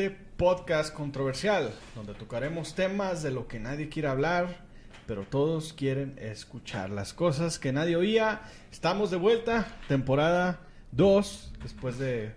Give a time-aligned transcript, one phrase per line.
[0.00, 4.64] este podcast controversial, donde tocaremos temas de lo que nadie quiere hablar,
[5.06, 8.40] pero todos quieren escuchar las cosas que nadie oía.
[8.72, 10.60] Estamos de vuelta, temporada
[10.92, 12.32] 2, después de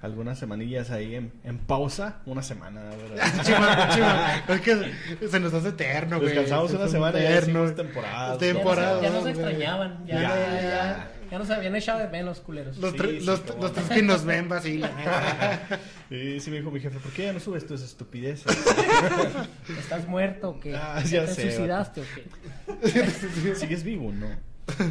[0.00, 3.26] algunas semanillas ahí en, en pausa, una semana, ¿verdad?
[3.44, 4.44] Chima, chima.
[4.48, 6.30] Es que se nos hace eterno, güey.
[6.30, 7.64] Descansamos Se una semana y ya eterno.
[7.64, 8.38] hicimos temporada.
[8.38, 9.02] Temporada.
[9.02, 9.32] Ya nos güey.
[9.32, 11.10] extrañaban, ya, Ya, ya, ya, ya.
[11.32, 12.76] ya nos habían echado de menos, culeros.
[12.78, 14.90] Los, Sí, tres- sí, los, los tres que nos ven vacilan.
[15.00, 15.78] ¿eh?
[16.36, 18.46] Y sí me dijo mi jefe, ¿por qué ya no subes tus estupideces?
[19.78, 20.74] ¿Estás muerto o qué?
[20.74, 23.54] Ah, ya ¿Te sé, suicidaste o qué?
[23.56, 24.10] ¿Sigues vivo?
[24.12, 24.26] No.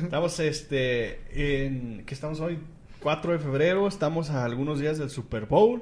[0.03, 1.21] Estamos, este,
[1.66, 2.59] en, que estamos hoy,
[3.08, 5.81] 4 de febrero, estamos a algunos días del Super Bowl.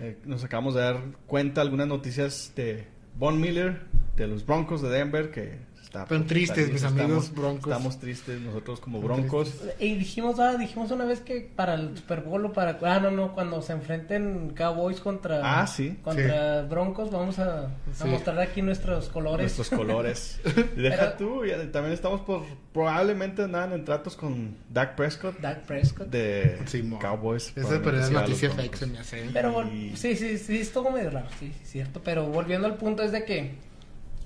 [0.00, 2.86] Eh, nos acabamos de dar cuenta algunas noticias de
[3.18, 3.82] Von Miller,
[4.16, 5.58] de los Broncos de Denver, que
[5.94, 6.02] está...
[6.02, 7.72] Están tristes, mis estamos- amigos Broncos.
[7.72, 9.52] Estamos tristes nosotros como Broncos.
[9.78, 12.78] Y dijimos, ah, dijimos una vez que para el Super Bowl o para...
[12.82, 15.60] Ah, no, no, cuando se enfrenten Cowboys contra...
[15.60, 15.96] Ah, sí.
[16.02, 17.70] Contra Broncos, vamos a,
[18.04, 19.56] mostrar aquí nuestros colores.
[19.56, 20.40] Nuestros colores.
[20.76, 22.42] Y Deja Pero- tú, y también estamos por...
[22.72, 26.08] Probablemente andan en tratos con Dak Prescott Dak Prescott.
[26.08, 26.58] de.
[27.00, 27.52] Cowboys.
[27.54, 29.30] Esa es noticia fake, se me hace.
[29.32, 32.00] Pero bueno, Y- sí, sí, sí, es todo medio raro, sí, sí, cierto.
[32.02, 33.54] Pero volviendo al punto es de que,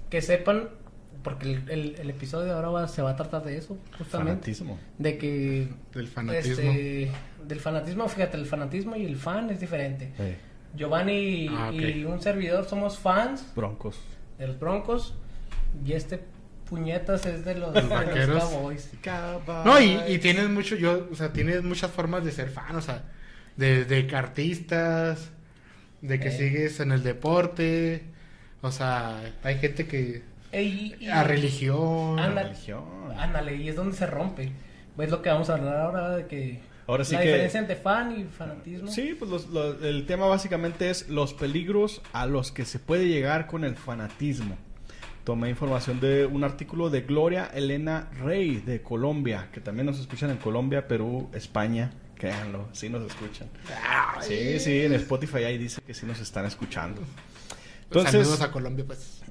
[0.08, 0.70] que sepan,
[1.22, 4.32] porque el, el, el episodio de ahora va- se va a tratar de eso, justamente.
[4.54, 4.78] Fanatismo.
[4.98, 5.68] De que...
[5.94, 6.52] Del fanatismo.
[6.70, 7.10] Este,
[7.46, 10.12] del fanatismo, fíjate, el fanatismo y el fan es diferente.
[10.76, 13.98] Giovanni Ah, y un servidor somos fans Broncos.
[14.38, 15.14] de los Broncos
[15.84, 16.20] y este
[16.68, 18.44] puñetas es de los, de los Vaqueros.
[18.44, 18.90] Cowboys.
[19.64, 22.82] No, y, y tienes mucho, yo, o sea, tienes muchas formas de ser fan, o
[22.82, 23.04] sea,
[23.56, 25.30] de, de cartistas,
[26.02, 26.36] de que Eh.
[26.38, 28.02] sigues en el deporte,
[28.60, 30.22] o sea, hay gente que
[30.52, 32.18] Y- a religión.
[33.18, 34.50] Ándale, y es donde se rompe.
[34.98, 37.76] Es lo que vamos a hablar ahora de que Ahora sí la que- diferencia entre
[37.76, 38.88] fan y fanatismo.
[38.90, 43.06] Sí, pues los- los- el tema básicamente es los peligros a los que se puede
[43.08, 44.56] llegar con el fanatismo.
[45.24, 50.30] Tomé información de un artículo de Gloria Elena Rey de Colombia, que también nos escuchan
[50.30, 51.90] en Colombia, Perú, España.
[52.16, 53.48] Créanlo, sí nos escuchan.
[54.22, 57.02] Sí, sí, en Spotify ahí dice que sí nos están escuchando.
[57.84, 59.22] Entonces, Saludos a Colombia, pues.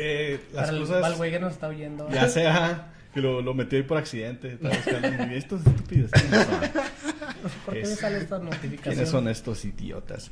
[0.00, 1.06] Eh, las Para cosas...
[1.10, 2.08] el güey que nos está oyendo.
[2.10, 4.52] Ya sea que lo, lo metió ahí por accidente.
[4.54, 6.10] Estaba buscando muy- Estos estúpidos.
[6.12, 6.60] ¿quiénes son?
[7.66, 8.94] ¿Por qué me sale esta notificación?
[8.94, 10.30] ¿Quiénes son estos idiotas?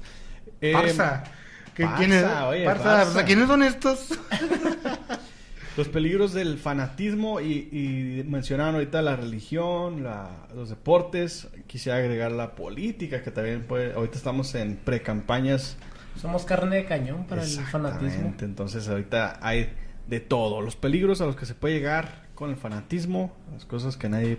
[0.61, 1.25] Eh, Parsa.
[1.75, 2.25] ¿Qué- Parsa, quién es?
[2.25, 3.25] oye, Parsa, Parsa.
[3.25, 4.09] ¿quiénes son estos?
[5.77, 11.47] Los peligros del fanatismo y, y mencionaron ahorita la religión, la- los deportes.
[11.69, 13.93] Quisiera agregar la política, que también puede.
[13.93, 15.77] Ahorita estamos en pre-campañas.
[16.17, 18.35] Somos carne de cañón para el fanatismo.
[18.41, 19.71] Entonces, ahorita hay
[20.09, 20.61] de todo.
[20.61, 24.39] Los peligros a los que se puede llegar con el fanatismo, las cosas que nadie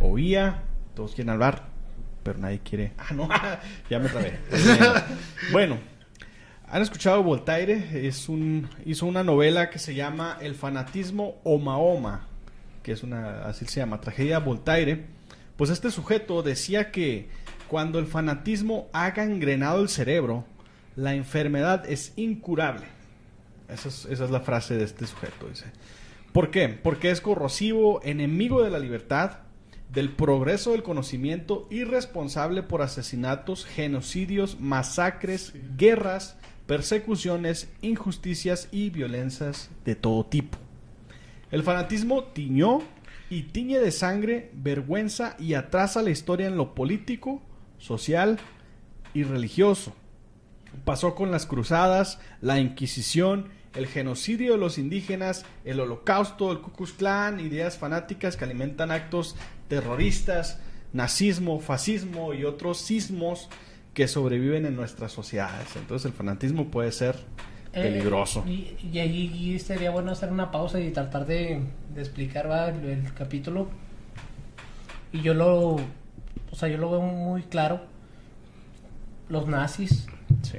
[0.00, 0.62] oía,
[0.94, 1.66] todos quieren hablar,
[2.22, 2.92] pero nadie quiere.
[2.98, 3.28] Ah, no,
[3.88, 4.38] ya me trabé.
[5.52, 5.78] bueno,
[6.70, 12.26] han escuchado Voltaire, es un, hizo una novela que se llama El fanatismo o Mahoma,
[12.82, 15.06] que es una, así se llama, tragedia Voltaire.
[15.56, 17.28] Pues este sujeto decía que
[17.68, 20.44] cuando el fanatismo ha gangrenado el cerebro,
[20.98, 22.84] la enfermedad es incurable.
[23.68, 25.66] Esa es, esa es la frase de este sujeto, dice.
[26.32, 26.68] ¿Por qué?
[26.68, 29.38] Porque es corrosivo, enemigo de la libertad,
[29.92, 39.70] del progreso del conocimiento y responsable por asesinatos, genocidios, masacres, guerras, persecuciones, injusticias y violencias
[39.84, 40.58] de todo tipo.
[41.52, 42.80] El fanatismo tiñó
[43.30, 47.40] y tiñe de sangre, vergüenza y atrasa la historia en lo político,
[47.78, 48.40] social
[49.14, 49.94] y religioso.
[50.84, 56.72] Pasó con las cruzadas, la Inquisición, el genocidio de los indígenas, el holocausto, el Ku
[56.72, 59.36] Klux Klan, ideas fanáticas que alimentan actos
[59.68, 60.60] terroristas,
[60.92, 63.48] nazismo, fascismo y otros sismos
[63.94, 65.76] que sobreviven en nuestras sociedades.
[65.76, 67.16] Entonces el fanatismo puede ser
[67.74, 68.42] Eh, peligroso.
[68.46, 71.60] y, y ahí sería bueno hacer una pausa y tratar de,
[71.94, 72.70] de explicar ¿va?
[72.70, 73.68] el, el capítulo.
[75.12, 77.82] Y yo lo, o sea, yo lo veo muy claro.
[79.28, 80.06] Los nazis
[80.42, 80.58] Sí,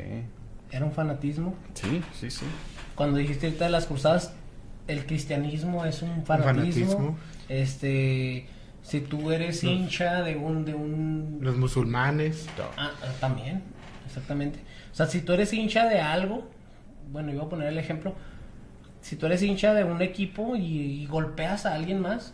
[0.71, 1.55] era un fanatismo.
[1.73, 2.45] sí, sí, sí.
[2.95, 4.33] Cuando dijiste ahorita de las cruzadas,
[4.87, 6.87] el cristianismo es un fanatismo.
[6.87, 7.17] fanatismo.
[7.47, 8.47] Este,
[8.83, 12.47] si tú eres Los- hincha de un, de un Los musulmanes.
[12.77, 13.61] Ah, ah, también,
[14.05, 14.59] exactamente.
[14.91, 16.47] O sea, si tú eres hincha de algo,
[17.11, 18.13] bueno, yo voy a poner el ejemplo.
[19.01, 20.61] Si tú eres hincha de un equipo y,
[21.01, 22.33] y golpeas a alguien más,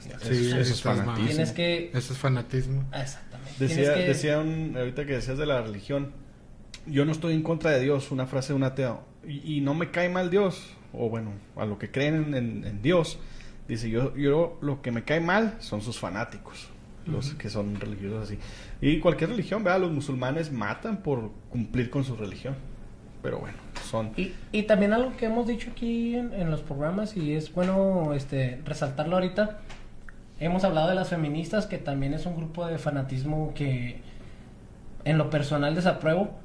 [0.00, 0.10] Sí,
[0.50, 1.26] eso es fanatismo.
[1.28, 1.90] tienes que...
[1.92, 2.84] Eso es fanatismo.
[3.58, 6.12] Decía, que- decía un, ahorita que decías de la religión,
[6.86, 9.74] yo no estoy en contra de Dios, una frase de un ateo, y, y no
[9.74, 13.18] me cae mal Dios, o bueno, a lo que creen en, en Dios,
[13.68, 16.68] dice, yo, yo lo que me cae mal son sus fanáticos,
[17.06, 18.38] los que son religiosos así.
[18.80, 19.80] Y cualquier religión, ¿verdad?
[19.80, 22.54] Los musulmanes matan por cumplir con su religión.
[23.22, 23.56] Pero bueno,
[23.90, 24.12] son...
[24.16, 28.14] Y, y también algo que hemos dicho aquí en, en los programas y es bueno
[28.14, 29.58] este resaltarlo ahorita.
[30.40, 34.00] Hemos hablado de las feministas, que también es un grupo de fanatismo que
[35.04, 36.38] en lo personal desapruebo.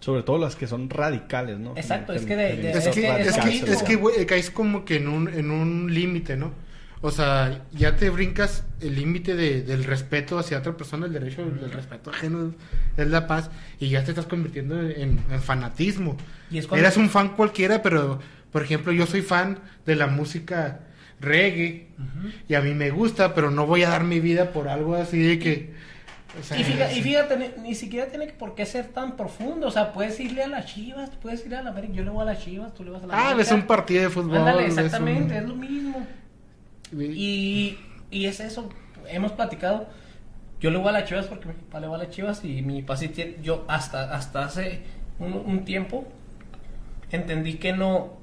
[0.00, 1.76] Sobre todo las que son radicales, ¿no?
[1.76, 4.96] Exacto, es que de- de- Es Es que, es que, es que, caes como que
[4.96, 6.52] en un, en un límite, ¿no?
[7.00, 11.44] O sea, ya te brincas el límite de, del respeto hacia otra persona, el derecho
[11.44, 12.54] del respeto ajeno
[12.96, 16.16] es la paz, y ya te estás convirtiendo en, en fanatismo.
[16.50, 18.18] Y es cuando- Eras un fan cualquiera, pero,
[18.50, 20.80] por ejemplo, yo soy fan de la música
[21.20, 21.88] reggae,
[22.48, 25.18] y a mí me gusta, pero no voy a dar mi vida por algo así
[25.20, 25.72] de que...
[26.38, 29.66] o sea, Y fíjate, y fíjate, ni, ni siquiera tiene por qué ser tan profundo.
[29.66, 31.94] O sea, puedes irle a las chivas, puedes ir a la América.
[31.94, 33.36] Yo le voy a las chivas, tú le vas a la Ah, América.
[33.38, 34.38] ves un partido de fútbol.
[34.38, 36.06] Ándale, exactamente, un- es lo mismo.
[36.92, 37.78] Y, Y,
[38.10, 38.68] y es eso,
[39.08, 39.88] hemos platicado.
[40.60, 42.62] Yo le voy a las chivas porque mi papá le va a las chivas y
[42.62, 43.36] mi papá sí tiene.
[43.42, 44.80] Yo hasta, hasta hace
[45.18, 46.06] un, un tiempo
[47.10, 48.14] entendí que no,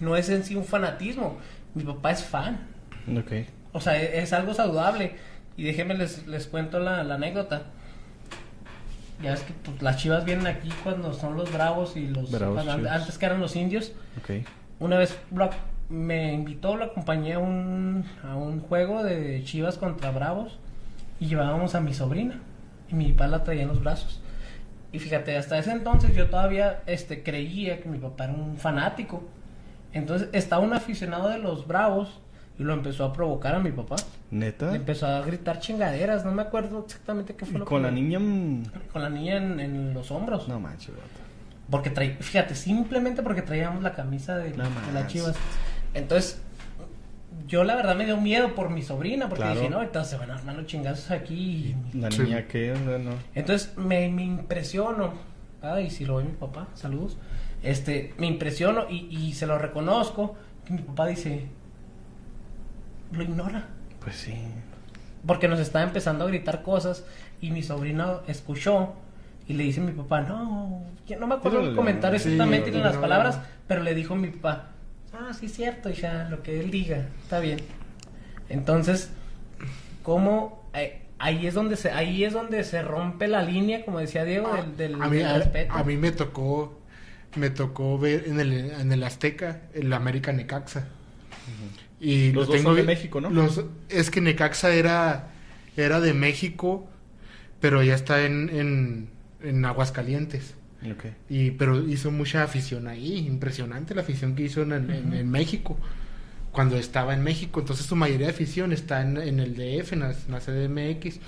[0.00, 1.38] no es en sí un fanatismo.
[1.76, 2.58] Mi papá es fan.
[3.16, 3.32] Ok.
[3.72, 5.14] O sea, e- es, algo saludable.
[5.58, 7.64] Y déjenme les, les cuento la, la anécdota.
[9.22, 12.30] Ya es que pues, las chivas vienen aquí cuando son los bravos y los.
[12.30, 13.92] Bravos, cuando antes que eran los indios.
[14.18, 14.46] Ok.
[14.80, 15.50] Una vez lo-
[15.90, 20.58] me invitó, lo acompañé a un, a un juego de chivas contra bravos.
[21.20, 22.40] Y llevábamos a mi sobrina.
[22.90, 24.22] Y mi papá la traía en los brazos.
[24.92, 29.22] Y fíjate, hasta ese entonces yo todavía este, creía que mi papá era un fanático.
[29.96, 32.20] Entonces estaba un aficionado de los bravos
[32.58, 33.96] y lo empezó a provocar a mi papá.
[34.30, 34.70] ¿Neta?
[34.70, 37.90] Le empezó a gritar chingaderas, no me acuerdo exactamente qué fue lo con que la
[37.92, 38.18] niña...
[38.92, 40.48] Con la niña en, en los hombros.
[40.48, 41.08] No manches, vato.
[41.70, 45.34] Porque traí, fíjate, simplemente porque traíamos la camisa de, No de las chivas.
[45.94, 46.40] Entonces,
[47.46, 49.60] yo la verdad me dio miedo por mi sobrina, porque Claro.
[49.60, 51.76] dije, no, ahorita se van a armar los chingazos aquí.
[51.94, 52.22] y- La Sí.
[52.22, 52.72] niña que...
[52.72, 53.10] o sea, no.
[53.34, 55.14] Entonces, me, me impresiono.
[55.62, 57.16] Ay, si lo ve mi papá, saludos.
[57.62, 60.36] Este, me impresiono y, y se lo reconozco.
[60.64, 61.46] Que mi papá dice,
[63.12, 63.66] lo ignora.
[64.00, 64.34] Pues sí.
[65.26, 67.04] Porque nos estaba empezando a gritar cosas
[67.40, 68.94] y mi sobrino escuchó
[69.48, 72.70] y le dice a mi papá, no, ya no me acuerdo el comentario sí, exactamente
[72.70, 73.42] ni no, las no, palabras, no.
[73.68, 74.70] pero le dijo mi papá,
[75.12, 77.60] ah, sí es cierto, hija, lo que él diga, está bien.
[78.48, 79.10] Entonces,
[80.02, 80.68] ¿cómo?
[80.74, 84.52] eh, ahí es donde se, ahí es donde se rompe la línea, como decía Diego,
[84.54, 85.72] del, del- a mí, del a, respeto.
[85.74, 86.80] a mí me tocó
[87.36, 90.88] me tocó ver en el, en el Azteca el América Necaxa.
[92.00, 93.30] Y Los lo dos son de México, ¿no?
[93.30, 95.30] los- es que Necaxa era
[95.76, 96.88] era de México
[97.60, 99.08] pero ya está en, en,
[99.42, 100.54] en Aguascalientes.
[101.28, 105.30] Y pero hizo mucha afición ahí impresionante la afición que hizo en, en- en- en
[105.30, 105.78] México
[106.52, 107.60] cuando estaba en México.
[107.60, 111.20] Entonces su mayoría de afición está en, en el DF en la, en la CDMX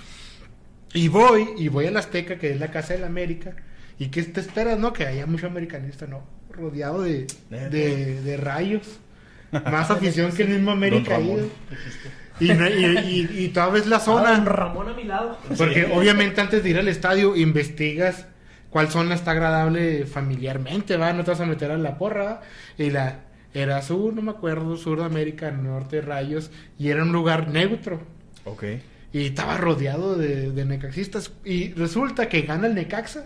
[0.93, 3.55] y voy y voy a la Azteca que es la casa de la América
[3.99, 8.99] y que te esperas no que haya mucho americanista no rodeado de, de, de rayos
[9.51, 11.51] más afición que el mismo América ahí,
[12.39, 12.85] y, no- y,
[13.29, 15.37] y, y toda vez la Ah, zona don Ramón a mi lado.
[15.57, 18.25] porque obviamente antes de ir al estadio investigas
[18.69, 22.41] cuál zona está agradable familiarmente, va, no te vas a meter a la porra, ¿va?
[22.77, 23.21] y la
[23.53, 27.99] era sur, no me acuerdo, sur de América, norte, rayos, y era un lugar neutro.
[28.45, 28.63] Ok.
[29.11, 31.31] Y estaba rodeado de, de necaxistas.
[31.43, 33.25] Y resulta que gana el Necaxa.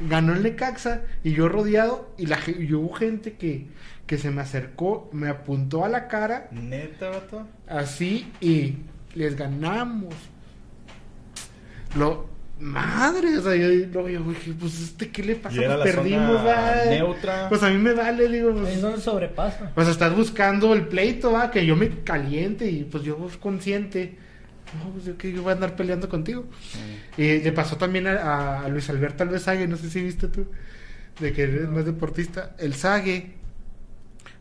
[0.00, 2.10] Ganó el Necaxa y yo rodeado.
[2.18, 3.66] Y, la, y hubo gente que,
[4.06, 7.46] que se me acercó, me apuntó a la cara ¿Neta, vato?
[7.66, 8.76] así y
[9.14, 10.14] les ganamos.
[11.96, 12.28] Lo
[12.60, 16.84] madre, o sea, yo, dije, pues este qué le pasa, Pues, perdimos, zona va.
[16.90, 17.48] neutra.
[17.48, 19.70] Pues a mí me vale, digo, Ahí es pues, donde sobrepasa.
[19.74, 24.16] pues estás buscando el pleito, va, que yo me caliente y pues yo pues, consciente.
[24.76, 26.46] No, pues yo que yo voy a andar peleando contigo.
[27.16, 30.46] Y le pasó también a, a Luis Alberto Alves Sague, no sé si viste tú,
[31.20, 32.54] de que eres más deportista.
[32.58, 33.34] El Sague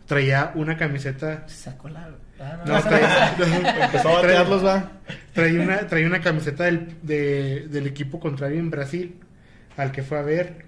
[0.06, 2.10] traía una camiseta Se sacó la.
[2.40, 3.36] ah, no, no, traía,
[3.86, 4.92] Empezó a batearlos, va.
[5.34, 9.16] traía una, traía una camiseta del, de- del equipo contrario en Brasil,
[9.78, 10.67] al que fue a ver.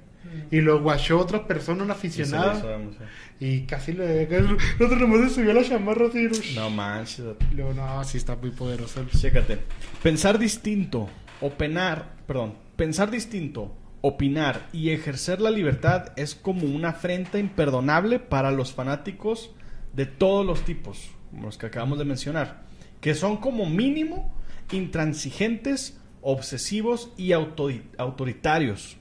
[0.52, 2.68] Y lo guachó otra persona, un Y aficionado.
[2.70, 3.06] vamos, eh.
[3.46, 4.24] Y casi le.
[4.24, 6.28] El otro nomás subió la chamarra así.
[6.56, 7.26] No manches.
[7.52, 9.06] Y luego, no, sí está muy poderoso.
[9.16, 9.60] Chécate.
[10.04, 11.10] Pensar distinto,
[11.42, 18.52] opinar, perdón, pensar distinto, opinar y ejercer la libertad es como una afrenta imperdonable para
[18.52, 19.52] los fanáticos
[19.94, 22.64] de todos los tipos, como los que acabamos de mencionar,
[23.02, 24.34] que son como mínimo
[24.72, 28.98] intransigentes, obsesivos y autori- autoritarios.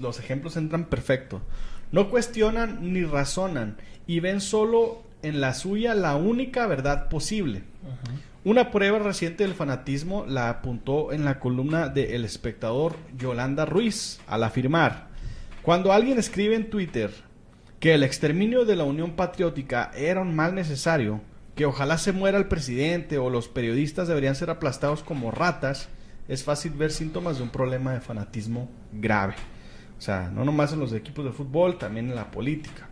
[0.00, 1.40] Los ejemplos entran perfecto.
[1.92, 3.76] No cuestionan ni razonan
[4.06, 7.62] y ven solo en la suya la única verdad posible.
[8.42, 14.20] Una prueba reciente del fanatismo la apuntó en la columna de El Espectador Yolanda Ruiz
[14.26, 15.08] al afirmar,
[15.62, 17.10] cuando alguien escribe en Twitter
[17.80, 21.20] que el exterminio de la Unión Patriótica era un mal necesario,
[21.54, 25.90] que ojalá se muera el presidente o los periodistas deberían ser aplastados como ratas,
[26.28, 29.34] es fácil ver síntomas de un problema de fanatismo grave.
[30.00, 32.88] O sea, no nomás en los equipos de fútbol, también en la política.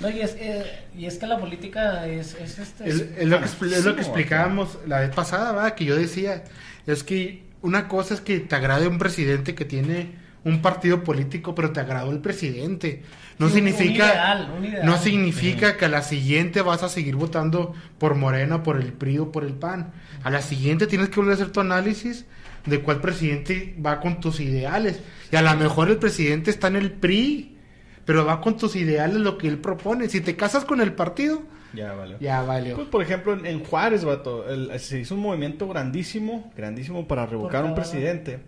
[0.00, 0.64] No, y es, eh,
[0.98, 2.88] y es que la política es, es este...
[2.88, 5.76] Es, es lo, que, es lo que explicábamos la vez pasada, ¿verdad?
[5.76, 6.42] Que yo decía,
[6.88, 11.54] es que una cosa es que te agrade un presidente que tiene un partido político,
[11.54, 13.04] pero te agradó el presidente.
[13.38, 14.86] No Sí, un- un significa, ideal, un ideal.
[14.86, 19.18] no significa que a la siguiente vas a seguir votando por Morena, por el PRI
[19.18, 19.92] o por el PAN.
[20.22, 22.26] A la siguiente tienes que volver a hacer tu análisis
[22.66, 25.00] de cuál presidente va con tus ideales.
[25.32, 27.58] Y a lo mejor el presidente está en el PRI,
[28.04, 30.08] pero va con tus ideales lo que él propone.
[30.08, 31.42] Si te casas con el partido,
[31.74, 32.18] Ya valió.
[32.20, 32.76] ya valió.
[32.76, 37.26] Pues, por ejemplo, en, en Juárez, vato, el- se hizo un movimiento grandísimo, grandísimo para
[37.26, 38.38] revocar a un presidente,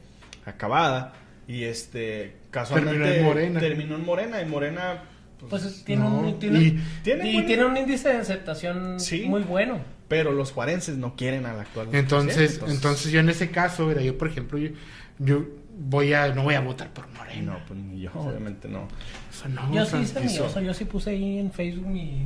[0.45, 1.13] acabada,
[1.49, 3.61] y este, casualmente Terminó en Morena.
[3.61, 5.03] terminó en Morena, y Morena,
[5.39, 8.99] pues, Pues tiene, No, un, tiene, y- Tiene y buen- tiene un índice de aceptación
[9.01, 9.25] Sí.
[9.29, 9.81] muy bueno.
[10.09, 14.03] pero los juarenses no quieren al actual Entonces, presidente, entonces yo en ese caso, mira,
[14.03, 14.71] yo por ejemplo, yo,
[15.19, 15.45] yo
[15.79, 17.59] voy a, no voy a votar por no, Moreno.
[17.67, 18.87] pues ni yo, obviamente no.
[19.33, 22.23] Eso no, Yo o sea, sí hice mi yo sí puse ahí en Facebook mi,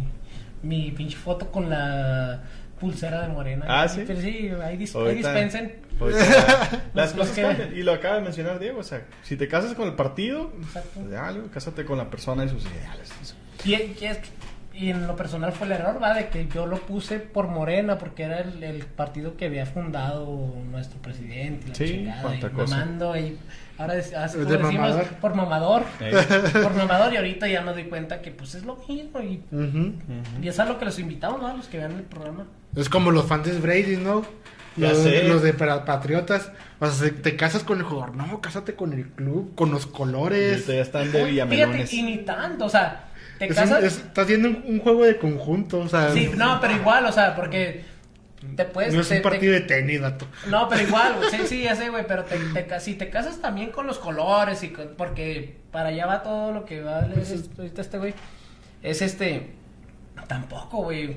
[0.62, 2.42] mi pinche foto con la
[2.80, 3.66] pulsera de Morena.
[3.68, 4.02] Ah, ¿sí?
[4.06, 5.76] Pero sí, ahí, dis- ahí Ahorita- dispensen.
[6.00, 9.46] Ahorita, las cosas que- cambian, y lo acaba de mencionar Diego, o sea, si te
[9.48, 10.90] casas con el partido, Exacto.
[11.00, 13.10] pues ya, algo, cásate con la persona y sus ideales.
[13.64, 14.18] Y, y es-
[14.72, 17.98] y en lo personal fue el error, va, de que yo lo puse por Morena,
[17.98, 21.68] porque era el, el partido que había fundado nuestro presidente.
[21.68, 22.76] La Sí, chingada, cuánta y cosa.
[22.76, 23.36] mamando, y
[23.76, 25.04] ahora De decimos, mamador.
[25.20, 25.82] por mamador.
[26.00, 26.12] Eh,
[26.62, 29.20] por mamador, y ahorita ya me doy cuenta que pues es lo mismo.
[29.20, 31.48] Y es a lo que los invitamos, ¿no?
[31.48, 32.46] A los que vean el programa.
[32.76, 34.24] Es como los fans de Brady, ¿no?
[34.76, 35.24] Ya Los, sé.
[35.24, 36.52] los de Patriotas.
[36.78, 38.14] O sea, te casas con el jugador.
[38.14, 40.66] No, cásate con el club, con los colores.
[40.66, 41.90] ya están de Villamelones.
[41.90, 43.08] Fíjate, y ni tanto, o sea,
[43.38, 43.84] te Es un- casas.
[43.84, 46.12] es- estás viendo un, un juego de conjunto, o sea.
[46.12, 47.84] Sí, no, pero igual, o sea, porque
[48.56, 48.94] te puedes.
[48.94, 50.26] no es te- un te- partido de tenis, vato.
[50.48, 53.40] No, pero igual, güey, sí, sí, ya sé, güey, pero te, te si te casas
[53.42, 57.30] también con los colores y con- porque para allá va todo lo que va Pues
[57.32, 58.14] es- ahorita este güey.
[58.82, 59.50] Es este
[60.28, 61.16] tampoco, güey,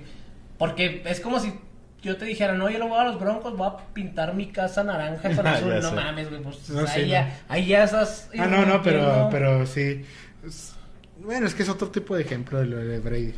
[0.67, 1.53] porque es como si
[2.01, 4.83] yo te dijera, "No, yo lo voy a los Broncos, voy a pintar mi casa
[4.83, 5.95] naranja con Ah, azul." no sé.
[5.95, 7.31] mames, güey, pues No, ahí sí, ya no.
[7.49, 10.03] ahí ya estás Ah, no, no, pero, pero sí.
[11.19, 13.33] Bueno, es que es otro tipo de ejemplo de lo de Brady.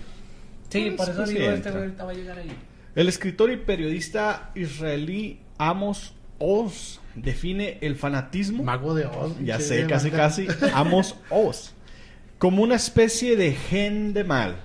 [0.70, 2.52] Sí, Pues, por eso pues, sí digo, este güey ahorita va a llegar ahí.
[2.96, 9.34] El escritor y periodista israelí Amos Oz define el fanatismo, Mago de Oz.
[9.44, 11.74] ya sé, casi casi, Amos Oz,
[12.40, 14.56] como una especie de gen de mal.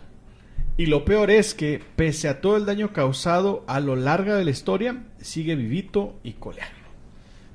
[0.80, 4.46] Y lo peor es que, pese a todo el daño causado a lo largo de
[4.46, 6.74] la historia, sigue vivito y coleando.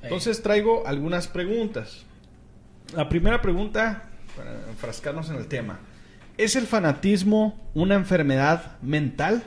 [0.00, 2.04] Entonces traigo algunas preguntas.
[2.94, 5.80] La primera pregunta, para enfrascarnos en el tema,
[6.38, 9.42] ¿es el fanatismo una enfermedad mental?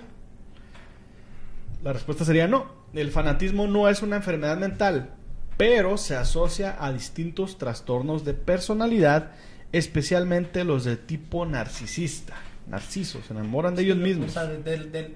[1.81, 2.69] La respuesta sería no.
[2.93, 5.11] El fanatismo no es una enfermedad mental,
[5.55, 9.31] pero se asocia a distintos trastornos de personalidad,
[9.71, 12.35] especialmente los de tipo narcisista.
[12.69, 14.29] Narcisos, se enamoran de ellos mismos.
[14.29, 15.15] o sea, de- del- del-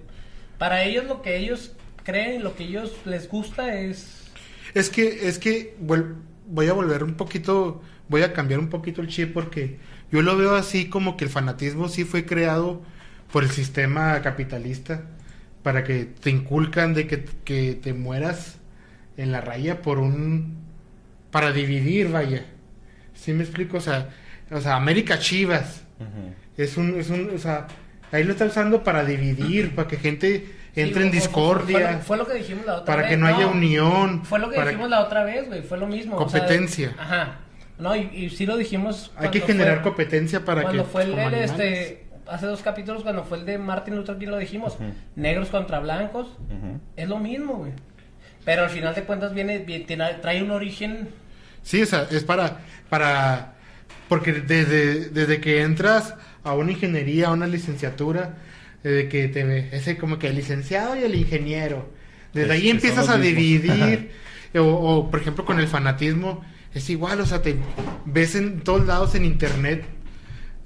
[0.57, 4.19] para ellos lo que ellos creen, lo que ellos les gusta es
[4.73, 9.07] Es que, es que voy a volver un poquito, voy a cambiar un poquito el
[9.07, 9.77] chip porque
[10.11, 12.81] yo lo veo así como que el fanatismo sí fue creado
[13.31, 15.03] por el sistema capitalista
[15.63, 18.57] para que te inculcan de que, que te mueras
[19.17, 20.57] en la raya por un
[21.31, 22.45] para dividir, vaya.
[23.15, 23.77] ¿Sí me explico?
[23.77, 24.09] O sea,
[24.51, 25.83] o sea, América Chivas.
[26.57, 27.67] Es un, es un, o sea,
[28.11, 30.45] ahí lo está usando para dividir, para que gente
[30.75, 31.77] entre Sí, en discordia.
[31.79, 33.11] Fue, lo- fue lo que dijimos la otra para vez.
[33.11, 34.25] que no haya unión.
[34.25, 35.61] Fue lo que para dijimos la otra vez, güey.
[35.61, 36.17] Fue lo mismo.
[36.17, 36.95] o sea, Competencia.
[36.97, 37.39] ajá.
[37.79, 39.11] No, y, y sí lo dijimos.
[39.17, 42.05] Hay que cuando generar fue- competencia para Cuando que fue el, el, este.
[42.27, 44.77] Hace dos capítulos, cuando fue el de Martin Luther King, lo dijimos.
[45.15, 46.27] Negros contra blancos.
[46.95, 47.71] Es lo mismo, güey.
[48.45, 51.09] Pero al final de cuentas viene, viene- tiene- trae un origen.
[51.63, 53.53] Sí, o sea, es para para
[54.09, 58.37] porque desde desde que entras a una ingeniería, a una licenciatura,
[58.83, 61.89] desde que te ve ese como que el licenciado y el ingeniero.
[62.33, 64.11] Desde Es ahí empiezas a dividir
[64.55, 67.55] o, o, por ejemplo con el fanatismo es igual, o sea, te
[68.05, 69.85] ves en todos lados en internet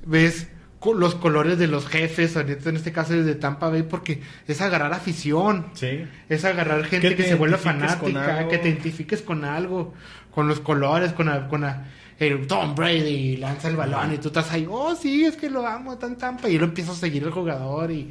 [0.06, 0.48] ves
[0.96, 4.62] los colores de los jefes, ahorita en este caso el de Tampa Bay, porque es
[4.62, 5.68] agarrar afición.
[5.74, 6.06] Sí.
[6.30, 9.94] Es agarrar gente Que se vuelve fanática, que te identifiques con algo,
[10.32, 11.88] con los colores, con la, con la-
[12.20, 15.66] el Tom Brady lanza el balón y tú estás ahí, oh sí, es que lo
[15.68, 16.50] amo, tan tampa.
[16.50, 18.10] Y lo empiezas a seguir el jugador y,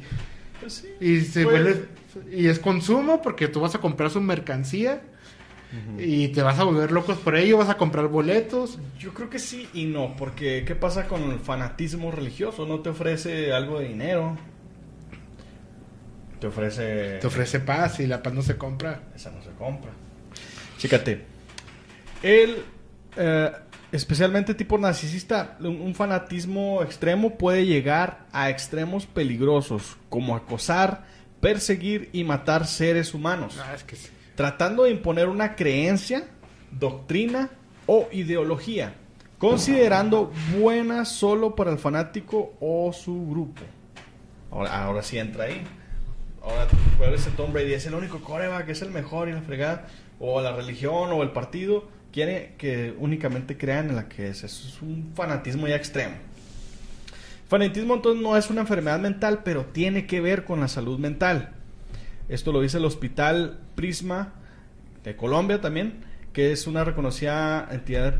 [0.61, 0.87] Pues sí.
[0.99, 1.85] y se Pues- vuelve.
[2.31, 5.01] Y es consumo porque tú vas a comprar su mercancía
[5.99, 8.79] y te vas a volver locos por ello, vas a comprar boletos.
[8.97, 12.65] Yo creo que sí y no, porque ¿qué pasa con el fanatismo religioso?
[12.65, 14.37] No te ofrece algo de dinero.
[16.39, 17.17] Te ofrece...
[17.19, 19.01] Te ofrece paz y la paz no se compra.
[19.15, 19.91] Esa no se compra.
[20.77, 21.25] Fíjate.
[22.21, 22.63] El,
[23.17, 23.51] eh,
[23.91, 31.05] especialmente tipo narcisista, un, fanatismo extremo puede llegar a extremos peligrosos, como acosar,
[31.39, 34.09] perseguir y matar seres humanos, Ah, es que sí.
[34.35, 36.27] tratando de imponer una creencia,
[36.71, 37.49] doctrina
[37.85, 38.95] o ideología,
[39.37, 43.61] considerando buena solo para el fanático o su grupo.
[44.51, 45.61] Ahora, ahora sí entra ahí.
[46.41, 46.67] Ahora,
[46.97, 47.73] ¿cuál es el Tom Brady?
[47.73, 49.87] Es el único coreback, que es el mejor y la fregada.
[50.19, 54.43] O la religión o el partido quiere que únicamente crean en la que es.
[54.43, 56.15] Eso es un fanatismo ya extremo.
[57.47, 61.51] Fanatismo entonces no es una enfermedad mental, pero tiene que ver con la salud mental.
[62.27, 64.33] Esto lo dice el Hospital Prisma
[65.03, 66.01] de Colombia también,
[66.33, 68.17] que es una reconocida entidad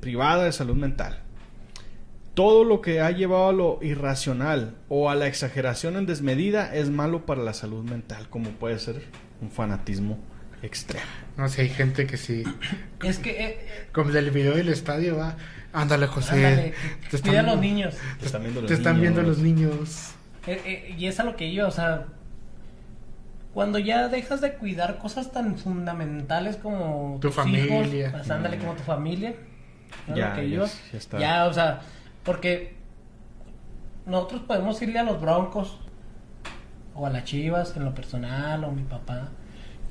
[0.00, 1.18] privada de salud mental.
[2.34, 6.88] Todo lo que ha llevado a lo irracional o a la exageración en desmedida es
[6.88, 9.02] malo para la salud mental, como puede ser
[9.42, 10.18] un fanatismo
[10.62, 11.04] extremo.
[11.36, 12.44] No sé, hay gente que sí.
[13.04, 15.36] Es que, eh, Como del video del estadio va.
[15.72, 16.34] Ándale, José.
[16.46, 16.74] ándale,
[17.10, 17.94] te cuida a los niños.
[18.18, 19.36] Te están viendo los Te están viendo niños.
[19.36, 20.10] los niños.
[20.46, 22.06] Eh, eh, y es a lo que yo, o sea,
[23.52, 27.64] cuando ya dejas de cuidar cosas tan fundamentales como Tu tus familia.
[28.02, 29.34] hijos, pues, ándale como tu familia,
[30.06, 30.16] ¿no?
[30.16, 31.18] Ya, Lo que ya yo, es- ya está.
[31.18, 31.80] ya, o sea,
[32.24, 32.74] porque
[34.06, 35.78] nosotros podemos irle a los Broncos
[36.94, 39.28] o a las Chivas en lo personal o mi papá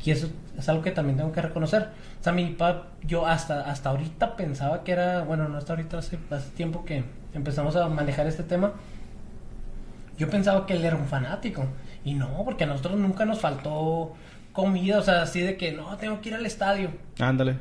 [0.03, 1.89] y eso es algo que también tengo que reconocer.
[2.19, 5.99] O sea, mi papá, yo hasta hasta ahorita pensaba que era, bueno, no hasta ahorita,
[5.99, 8.73] hace, hace tiempo que empezamos a manejar este tema.
[10.17, 11.65] Yo pensaba que él era un fanático.
[12.03, 14.13] Y no, porque a nosotros nunca nos faltó
[14.51, 16.89] comida, o sea, así de que no, tengo que ir al estadio.
[17.19, 17.59] Ándale.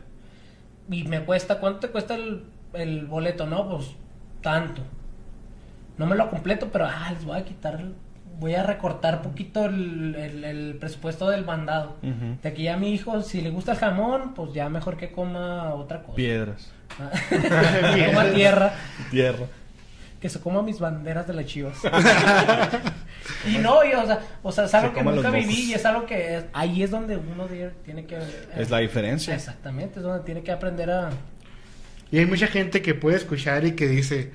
[0.90, 3.46] Y me cuesta, ¿cuánto te cuesta el, el boleto?
[3.46, 3.90] No, pues
[4.40, 4.80] tanto.
[5.98, 7.85] No me lo completo, pero ah, les voy a quitar,
[8.38, 11.96] voy a recortar poquito el, el- el presupuesto del mandado.
[12.42, 15.11] De aquí ya a mi hijo, si le gusta el jamón, pues ya mejor que
[15.12, 16.16] coma otra cosa.
[16.16, 16.70] Piedras.
[17.94, 18.72] que coma tierra.
[19.11, 19.46] Tierra.
[20.20, 21.77] Que se coma mis banderas de las chivas.
[23.46, 25.85] y no, yo, o sea, o sea, es algo Se que nunca viví y es
[25.85, 27.46] algo que es- ahí es donde uno
[27.85, 28.18] tiene que...
[28.57, 29.35] Es la diferencia.
[29.35, 31.11] Exactamente, es donde tiene que aprender a...
[32.11, 34.31] Y hay mucha gente que puede escuchar y que dice,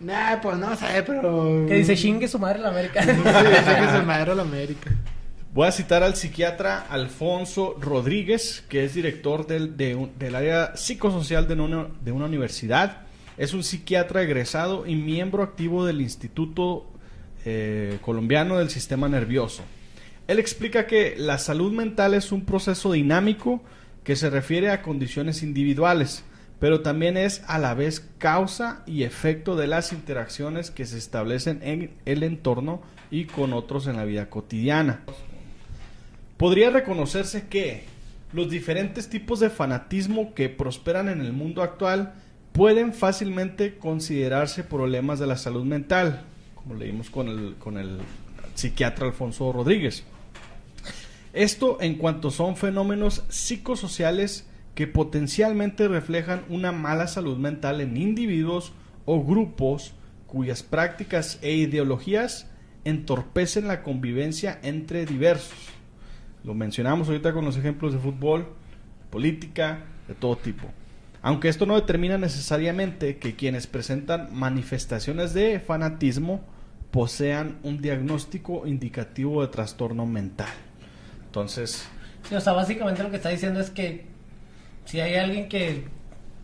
[0.00, 1.64] nah, pues no sé, pero...
[1.66, 3.02] Que dice chingue su madre la América.
[3.04, 4.90] Sí, que se madre la América.
[5.52, 10.76] Voy a citar al psiquiatra Alfonso Rodríguez, que es director del, de un- del área
[10.76, 13.02] psicosocial de una, de una universidad.
[13.36, 16.86] Es un psiquiatra egresado y miembro activo del Instituto
[17.44, 19.62] eh, Colombiano del Sistema Nervioso.
[20.26, 23.62] Él explica que la salud mental es un proceso dinámico
[24.02, 26.24] que se refiere a condiciones individuales,
[26.64, 31.60] pero también es a la vez causa y efecto de las interacciones que se establecen
[31.62, 35.02] en el entorno y con otros en la vida cotidiana.
[36.38, 37.84] Podría reconocerse que
[38.32, 42.14] los diferentes tipos de fanatismo que prosperan en el mundo actual
[42.52, 46.22] pueden fácilmente considerarse problemas de la salud mental,
[46.54, 47.98] como leímos con el, con el
[48.54, 50.04] psiquiatra Alfonso Rodríguez.
[51.34, 58.72] Esto en cuanto son fenómenos psicosociales que potencialmente reflejan una mala salud mental en individuos
[59.04, 59.94] o grupos
[60.26, 62.50] cuyas prácticas e ideologías
[62.84, 65.58] entorpecen la convivencia entre diversos.
[66.42, 68.48] Lo mencionamos ahorita con los ejemplos de fútbol,
[69.10, 70.66] política, de todo tipo.
[71.22, 76.42] Aunque esto no determina necesariamente que quienes presentan manifestaciones de fanatismo
[76.90, 80.52] posean un diagnóstico indicativo de trastorno mental.
[81.26, 81.88] Entonces,
[82.28, 84.06] Sí, o sea, básicamente lo que está diciendo es que
[84.84, 85.84] si hay alguien que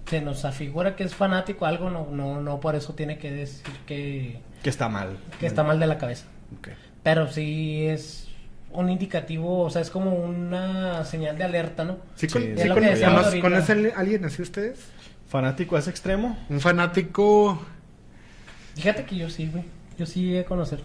[0.06, 3.72] se nos afigura que es fanático algo, no, no, no por eso tiene que decir
[3.86, 5.16] que, que está mal.
[5.38, 6.26] que está mal de la cabeza.
[6.58, 6.68] Ok.
[7.02, 8.28] Pero sí es
[8.72, 11.98] un indicativo, o sea, es como una señal de alerta, ¿no?
[12.14, 13.48] ¿Sí, con, Sí, sí es lo con- que decíamos conoce- ahorita.
[13.48, 14.80] ¿Conocen a alguien así ustedes?
[15.28, 16.36] ¿Fanático a ese extremo?
[16.48, 17.60] Un fanático...
[18.74, 19.64] Fíjate que yo sí, güey.
[19.98, 20.80] Yo sí llegué a conocer.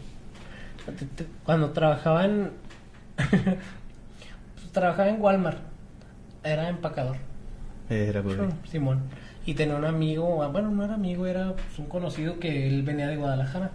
[1.45, 2.51] Cuando trabajaba en.
[3.17, 5.59] pues, trabajaba en Walmart.
[6.43, 7.17] Era empacador.
[7.89, 8.37] Era, güey.
[8.69, 9.01] Simón.
[9.45, 12.81] Y tenía un amigo, ah, bueno, no era amigo, era pues, un conocido que él
[12.83, 13.69] venía de Guadalajara.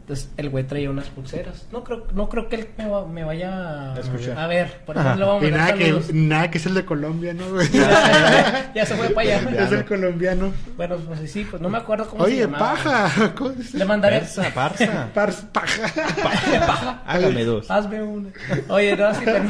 [0.00, 1.66] Entonces el güey traía unas pulseras.
[1.70, 4.36] No creo, no creo que él me, va- me vaya a, Escuchar.
[4.36, 4.78] a ver.
[4.84, 7.48] Por eso le vamos a Y nada que, nada que es el de Colombia, ¿no,
[7.50, 7.68] güey?
[7.70, 9.62] Ya, ya se fue para allá.
[9.66, 10.52] Es el colombiano.
[10.76, 12.72] Bueno, pues sí, pues no me acuerdo cómo se Oye, llamaba.
[12.74, 13.34] paja.
[13.36, 13.78] ¿Cómo dice?
[13.78, 14.18] Le mandaré.
[14.20, 15.08] Persa, parsa.
[15.14, 15.92] Pars- paja.
[16.26, 17.02] paja.
[17.06, 17.70] Hágame dos.
[17.70, 18.30] Hazme una.
[18.68, 19.44] Oye, no, sí, pero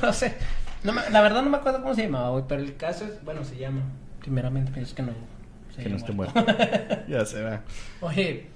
[0.00, 0.34] no sé.
[0.92, 3.44] No la verdad no me acuerdo cómo se llamaba, güey, pero el caso es, bueno,
[3.44, 3.82] se llama.
[4.20, 5.12] Primeramente, pero es que no.
[5.74, 6.34] se Que no esté muerto.
[6.42, 6.64] muerto.
[7.08, 7.60] Ya se va.
[8.00, 8.46] Oye,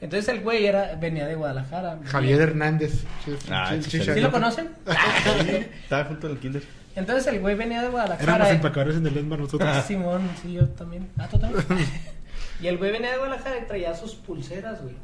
[0.00, 1.98] entonces el güey era, venía de Guadalajara.
[2.04, 3.04] Javier Hernández.
[3.50, 4.68] Ah, Sí, ese sí, es sí, el- ¿Sí lo conocen?
[5.82, 6.62] Estaba junto el kinder.
[6.96, 8.22] Entonces el güey venía de Guadalajara.
[8.34, 8.54] Éramos eh.
[8.54, 9.84] empacadores en el ESMA nosotros.
[9.84, 11.08] Simón, sí, yo también.
[11.18, 11.64] Ah, tú también.
[12.60, 14.94] y el güey venía de Guadalajara y traía sus pulseras, güey.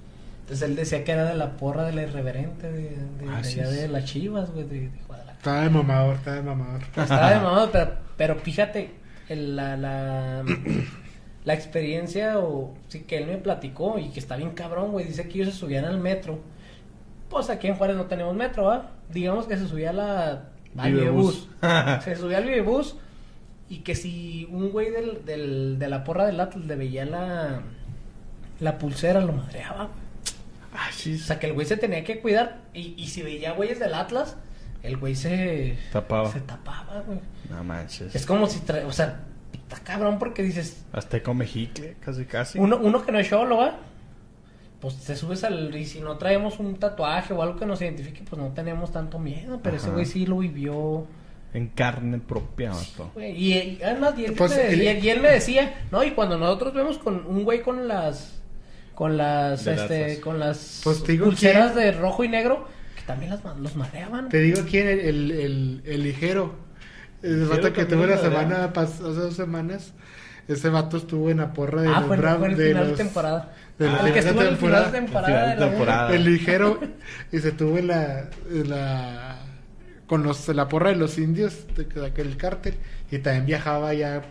[0.42, 3.48] Entonces él decía que era de la porra de la irreverente de, de, Ah, de
[3.48, 3.70] es.
[3.72, 5.29] de las chivas, güey, de, de Guadalajara.
[5.40, 6.82] Estaba de mamador, estaba de mamador.
[6.82, 8.90] Estaba de mamado, pero, pero fíjate,
[9.30, 10.44] la, la,
[11.46, 15.06] la experiencia o, sí, que él me platicó y que está bien cabrón, güey.
[15.06, 16.40] Dice que ellos se subían al metro.
[17.30, 18.90] Pues aquí en Juárez no tenemos metro, ¿va?
[19.08, 20.44] Digamos que se subía a la,
[20.76, 20.92] al.
[20.92, 21.48] Vivebús.
[22.04, 22.96] se subía al Vivebús
[23.70, 27.62] y que si un güey del, del, de la porra del Atlas le veía la,
[28.60, 30.10] la pulsera, lo madreaba, güey.
[30.74, 30.90] Ah.
[30.90, 32.58] O sea, que el güey se tenía que cuidar.
[32.74, 34.36] Y, y si veía güeyes del Atlas,
[34.82, 36.32] el güey se Tapaba.
[36.32, 37.18] Se tapaba, güey.
[37.50, 38.14] No manches.
[38.14, 39.20] Es como si trae, o sea,
[39.52, 42.58] está cabrón porque dices, Hasta come jicle, casi casi.
[42.58, 43.78] uno, uno que no es cholo, ¿va?
[44.80, 48.22] Pues te subes al, y si no traemos un tatuaje o algo que nos identifique,
[48.28, 51.04] pues no tenemos tanto miedo, pero ese güey sí lo vivió,
[51.52, 53.10] En carne propia, vato.
[53.14, 53.32] güey.
[53.32, 56.02] Y, y además, y él, Pues, me, el- y él- y él me decía, no,
[56.02, 58.40] y cuando nosotros vemos con un güey con las,
[58.94, 62.66] con las, De este, con las Pues pulseras que- de rojo y negro,
[63.10, 64.28] también las, los madreaban.
[64.28, 66.54] Te digo quién, el, el, el, el ligero.
[67.22, 69.92] El Ligero vato que tuve la semana, hace dos semanas.
[70.48, 72.38] Ese vato estuvo en la porra de Ah, los fue, Bravos.
[72.40, 73.52] fue el de final los- de temporada.
[73.78, 75.52] de la el que en el final de temporada.
[75.52, 76.14] El de temporada.
[76.14, 76.80] El ligero.
[77.30, 79.38] y se tuvo en la, en la.
[80.06, 82.74] Con los, la porra de los indios, de, de aquel cártel.
[83.12, 84.22] Y también viajaba ya.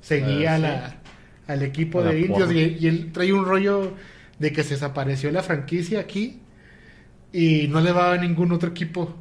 [0.00, 0.62] Seguía Ah, sí.
[0.62, 0.96] la,
[1.54, 2.50] al equipo de indios.
[2.52, 3.92] y él trae un rollo
[4.38, 6.40] de que se desapareció la franquicia aquí.
[7.32, 9.14] Y no le va a ningún otro equipo.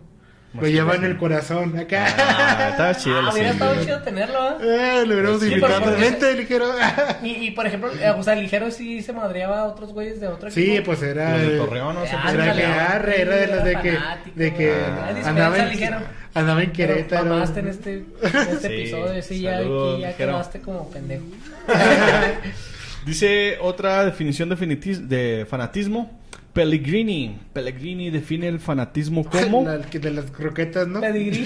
[0.54, 1.06] Lo lleva en sí.
[1.08, 1.78] el corazón.
[1.78, 2.08] Acá.
[2.18, 5.02] Ah, estaba chido Ah, hubiera estado chido tenerlo, ¿eh?
[5.02, 5.92] Eh, le hubiéramos Sí, invitado.
[5.98, 6.66] Vente, ligero.
[7.22, 10.28] Y, y por ejemplo, eh, o sea, ligero sí se madreaba a otros güeyes de
[10.30, 10.86] otro sí, equipo.
[10.86, 11.34] pues era.
[11.38, 12.02] Los de el- Torreón, ¿no?
[12.02, 13.98] Ah, Siempre Era que arre, era de los de que,
[14.36, 15.14] de que Ah.
[15.26, 15.98] andaba, en, Ligero.
[16.34, 17.26] andaba en Pero Querétaro.
[17.26, 21.26] mamaste en este, en este Sí, episodio, sí, ya, saludos, aquí ya quedaste como pendejo.
[23.06, 26.17] Dice otra definición de, de fanatismo.
[26.58, 27.38] Pellegrini.
[27.54, 29.64] Pellegrini define el fanatismo como...
[29.64, 31.02] La- de las croquetas, ¿no?
[31.02, 31.46] Pedigrí.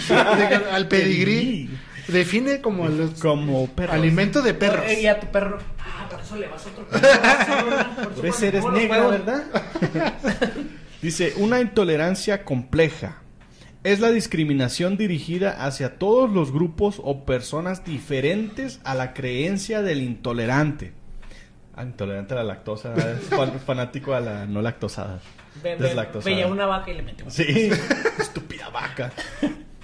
[0.72, 1.70] Al pedigrí.
[2.08, 3.94] Define como los Como perros.
[3.96, 4.86] alimento de perros.
[4.88, 5.60] Eh, y a tu perro.
[5.80, 8.10] Ah, por eso le vas a otro perro.
[8.16, 9.10] Por eso eres negro.
[9.10, 9.44] ¿verdad?
[11.02, 13.18] Dice, una intolerancia compleja.
[13.84, 20.02] Es la discriminación dirigida hacia todos los grupos o personas diferentes a la creencia del
[20.04, 20.94] intolerante.
[21.84, 25.20] Intolerante a la lactosa, es fan- fanático a la no lactosada.
[25.64, 26.34] Ve- ve- Deslactosada.
[26.34, 27.30] Veía una vaca y le metió.
[27.30, 27.70] Sí,
[28.20, 29.12] estúpida vaca.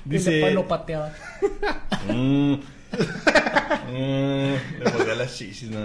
[0.06, 0.52] Y Dice...
[0.52, 1.12] lo pateaba.
[2.10, 2.54] Mm.
[3.92, 5.80] Mm, le volví a las chichis, ¿no?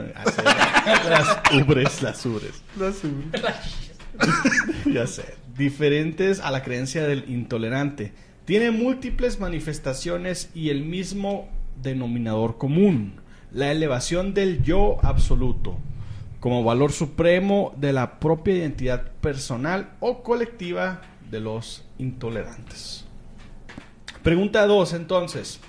[1.08, 2.62] Las ubres, las ubres.
[2.76, 3.08] No sé.
[4.92, 5.34] ya sé.
[5.56, 8.12] Diferentes a la creencia del intolerante.
[8.44, 11.48] Tiene múltiples manifestaciones y el mismo
[11.82, 13.20] denominador común.
[13.50, 15.78] La elevación del yo absoluto
[16.42, 21.00] como valor supremo de la propia identidad personal o colectiva
[21.30, 23.04] de los intolerantes.
[24.24, 25.60] Pregunta 2 entonces.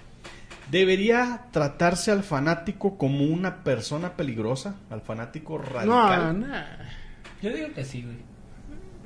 [0.72, 4.78] ¿Debería tratarse al fanático como una persona peligrosa?
[4.90, 6.40] ¿Al fanático radical?
[6.40, 6.48] no.
[7.44, 8.18] Yo digo que sí, güey.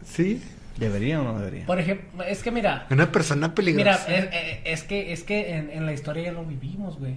[0.06, 0.42] Sí.
[0.78, 1.66] ¿Debería o no debería?
[1.66, 4.16] Por ejemplo, es que mira, Una persona mira, peligrosa.
[4.16, 7.16] es, eh, es que es que en, en la historia ya lo vivimos, güey.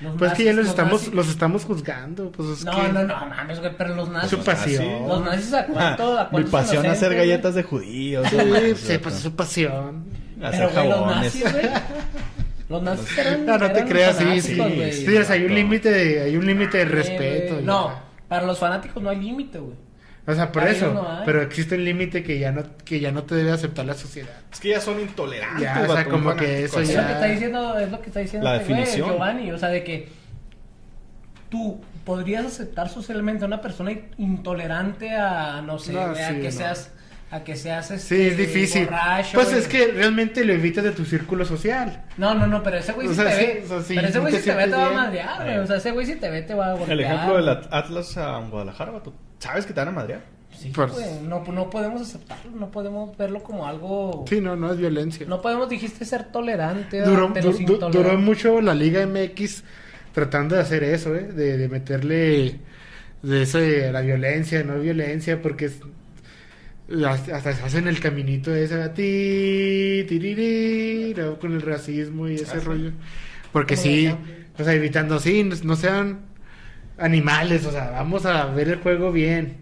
[0.00, 2.32] Los pues es que ya los los estamos, nazis- los estamos juzgando.
[2.32, 2.88] Pues es No, que...
[2.92, 4.30] no, no, mames, güey, pero los nazis.
[4.30, 5.08] Su pasión.
[5.08, 8.26] Los nazis a cuánto, a Mi cuántos pasión es hacer galletas de judíos.
[8.30, 8.36] Sí,
[8.76, 10.04] sí, pues es su pasión.
[10.42, 11.16] Hacer Pero, güey, los jabones.
[11.24, 11.66] nazis, güey.
[12.70, 13.46] Los nazis eran.
[13.46, 14.56] No, no te creas, sí, sí.
[14.56, 14.92] güey.
[14.92, 17.60] Sí, hay un límite de, hay un límite de respeto.
[17.62, 17.92] No,
[18.28, 19.74] para los fanáticos no hay límite, güey.
[20.30, 20.92] O sea, por Para eso.
[20.94, 23.94] no pero existe un límite que ya no, que ya no te debe aceptar la
[23.94, 24.30] sociedad.
[24.52, 25.62] Es que ya son intolerantes.
[25.62, 26.88] Ya, o sea, como que eso así.
[26.90, 29.10] Es ya- lo que está diciendo, es lo que está diciendo La este güey, definición.
[29.10, 30.08] Giovanni, o sea, de que
[31.48, 36.34] tú podrías aceptar socialmente a una persona intolerante a no sé, No, güey, a sí,
[36.36, 36.50] que no.
[36.52, 36.92] seas
[37.32, 38.84] a que seas Sí, este, es difícil.
[38.86, 39.60] borracho, pues güey.
[39.60, 42.02] es que realmente lo evitas de tu círculo social.
[42.16, 43.62] No, no, no, pero ese güey O si sea, te sí, ve.
[43.64, 45.54] o sea, sí, pero ese güey te si te ve te va a madrear, güey.
[45.54, 45.60] Eh.
[45.60, 46.90] O sea, ese güey si te ve te va a golpear.
[46.90, 49.12] El ejemplo del At- Atlas a Guadalajara, vato.
[49.40, 50.22] ¿Sabes que te van a madrear?
[50.56, 54.24] Sí, Por- güey, no, no podemos aceptarlo, no podemos verlo como algo...
[54.28, 55.26] Sí, no, no es violencia.
[55.26, 58.02] No podemos, dijiste, ser tolerante duró, ante los du- du- intolerantes.
[58.12, 59.64] duró mucho la Liga MX
[60.12, 61.24] tratando de hacer eso, ¿eh?
[61.32, 62.60] De, de meterle
[63.22, 65.80] de eso de la violencia, no violencia, porque es-
[67.06, 68.94] hasta, hasta se hacen el caminito ese, ¿verdad?
[68.94, 72.66] ti, tiriri, con el racismo y ese Ah, sí.
[72.66, 72.90] rollo.
[73.52, 74.16] Porque sí, de-
[74.58, 76.20] o sea, evitando así, no, no sean
[77.00, 79.56] animales, o sea, vamos a ver el juego bien.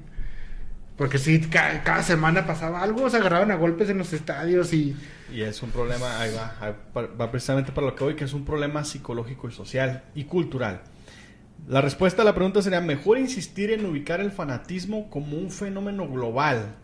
[0.97, 4.97] Porque sí, ca- cada semana pasaba algo, se agarraban a golpes en los estadios y...
[5.33, 6.73] Y es un problema, ahí va, ahí
[7.21, 10.81] va, precisamente para lo que voy, que es un problema psicológico y social y cultural.
[11.69, 16.09] La respuesta a la pregunta sería, mejor insistir en ubicar el fanatismo como un fenómeno
[16.09, 16.75] global,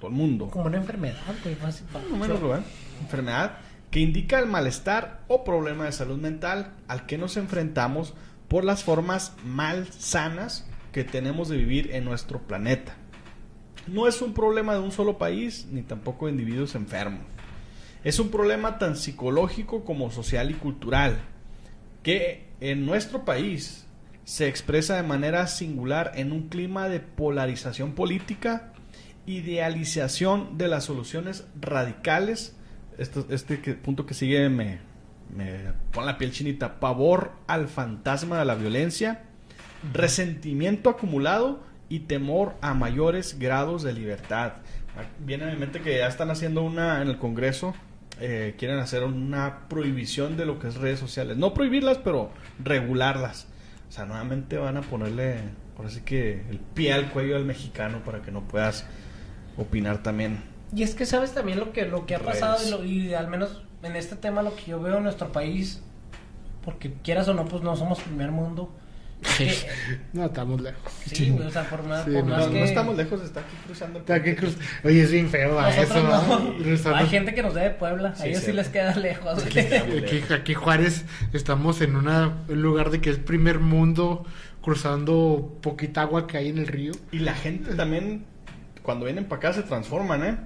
[0.00, 0.48] todo el mundo.
[0.50, 1.54] Como una enfermedad, güey.
[1.54, 1.70] pa-
[2.00, 2.64] fenómeno global,
[3.00, 3.52] enfermedad,
[3.90, 8.14] que indica el malestar o problema de salud mental al que nos enfrentamos
[8.52, 12.94] por las formas mal sanas que tenemos de vivir en nuestro planeta.
[13.86, 17.24] No es un problema de un solo país, ni tampoco de individuos enfermos.
[18.04, 21.22] Es un problema tan psicológico como social y cultural,
[22.02, 23.86] que en nuestro país
[24.24, 28.74] se expresa de manera singular en un clima de polarización política,
[29.24, 32.54] idealización de las soluciones radicales.
[32.98, 34.91] Este punto que sigue me,
[35.36, 36.78] me pone la piel chinita.
[36.80, 39.22] Pavor al fantasma de la violencia,
[39.92, 44.54] resentimiento acumulado y temor a mayores grados de libertad.
[45.20, 47.74] Viene a mi mente que ya están haciendo una en el Congreso,
[48.20, 51.36] eh, quieren hacer una prohibición de lo que es redes sociales.
[51.36, 52.30] No prohibirlas, pero
[52.62, 53.46] regularlas.
[53.88, 55.36] O sea, nuevamente van a ponerle,
[55.76, 58.86] por así que, el pie al cuello al mexicano para que no puedas
[59.56, 60.42] opinar también.
[60.74, 62.40] Y es que sabes también lo que, lo que ha Redes.
[62.40, 65.32] pasado y, lo- y al menos en este tema lo que yo veo en nuestro
[65.32, 65.82] país,
[66.64, 68.72] porque quieras o no, pues no somos primer mundo.
[69.38, 69.54] que-
[70.12, 70.92] No, estamos lejos.
[71.06, 72.58] sí, güey, o sea, por más, Sí, por no, más No, que...
[72.58, 75.68] no estamos lejos, está aquí cruzando el Está aquí cruz- Oye, es bien feo a
[75.70, 76.02] Nosotros eso.
[76.02, 76.54] no.
[76.70, 79.40] Nosotros- Hay gente que nos ve de Puebla, Sí, a ellos sí les queda lejos.
[79.42, 80.30] Sí, Aquí, lejos.
[80.32, 84.24] aquí Juárez estamos en una, un lugar de que es primer mundo,
[84.60, 86.92] cruzando poquita agua que hay en el río.
[87.12, 88.24] Y la gente también,
[88.82, 90.36] cuando vienen para acá, se transforman, ¿eh?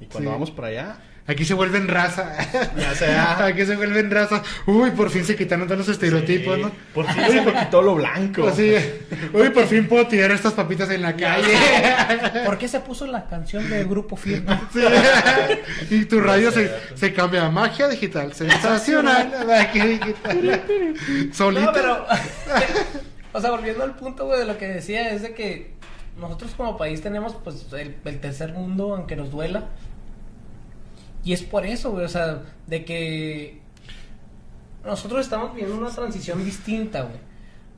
[0.00, 0.32] Y cuando Sí.
[0.34, 2.36] vamos para allá, Aquí se vuelven raza.
[2.76, 3.46] ya sea.
[3.46, 4.42] Aquí se vuelven raza.
[4.66, 6.70] Uy, por fin se quitaron todos los estereotipos, Sí, ¿no?
[6.92, 8.46] Por fin se me quitó lo blanco.
[8.48, 8.74] Así,
[9.32, 11.54] uy, por fin puedo tirar estas papitas en la calle.
[12.44, 14.60] ¿Por qué se puso la canción de Grupo Firme?
[14.72, 14.80] Sí.
[15.94, 18.34] Y tu radio se, se cambia a magia digital.
[18.34, 19.46] Sensacional.
[19.46, 20.62] Magia digital.
[21.32, 21.64] Solita.
[21.64, 22.06] No, pero.
[23.32, 25.72] o sea, volviendo al punto, güey, de lo que decía, es de que
[26.20, 29.70] nosotros como país tenemos, pues, el, el tercer mundo, aunque nos duela.
[31.24, 33.60] Y es por eso, güey, o sea, de que.
[34.84, 37.16] Nosotros estamos viviendo una transición distinta, güey.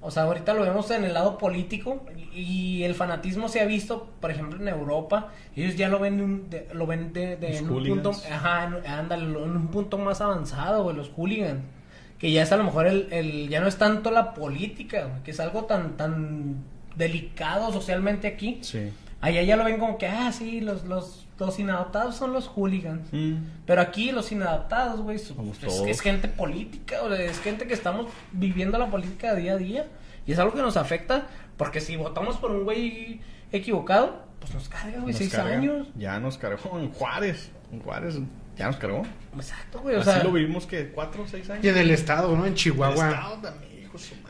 [0.00, 2.04] O sea, ahorita lo vemos en el lado político
[2.34, 5.28] y, el fanatismo se ha visto, por ejemplo, en Europa.
[5.54, 9.36] Ellos ya lo ven, de lo ven de, de- en un punto, ajá, ándale, en
[9.36, 11.62] un punto más avanzado, güey, los hooligans.
[12.18, 15.22] Que ya es a lo mejor el, el ya no es tanto la política, güey,
[15.22, 16.56] que es algo tan, tan
[16.96, 18.58] delicado socialmente aquí.
[18.62, 18.90] Sí.
[19.20, 23.08] Allá ya lo ven como que, ah, sí, los, los, los inadaptados son los hooligans.
[23.12, 23.36] Mm.
[23.66, 25.32] Pero aquí los inadaptados, güey, es,
[25.86, 29.86] es gente política, o sea, es gente que estamos viviendo la política día a día.
[30.26, 33.20] Y es algo que nos afecta, porque si votamos por un güey
[33.52, 35.56] equivocado, pues nos carga, güey, seis carga.
[35.56, 35.88] años.
[35.96, 37.50] Ya nos cargó en Juárez.
[37.72, 38.18] En Juárez
[38.56, 39.02] ya nos cargó.
[39.34, 41.64] Exacto, güey, o Así sea, lo vivimos que cuatro o seis años.
[41.64, 42.44] Y en el estado, ¿no?
[42.44, 43.10] En El Chihuahua.
[43.10, 43.65] estado también,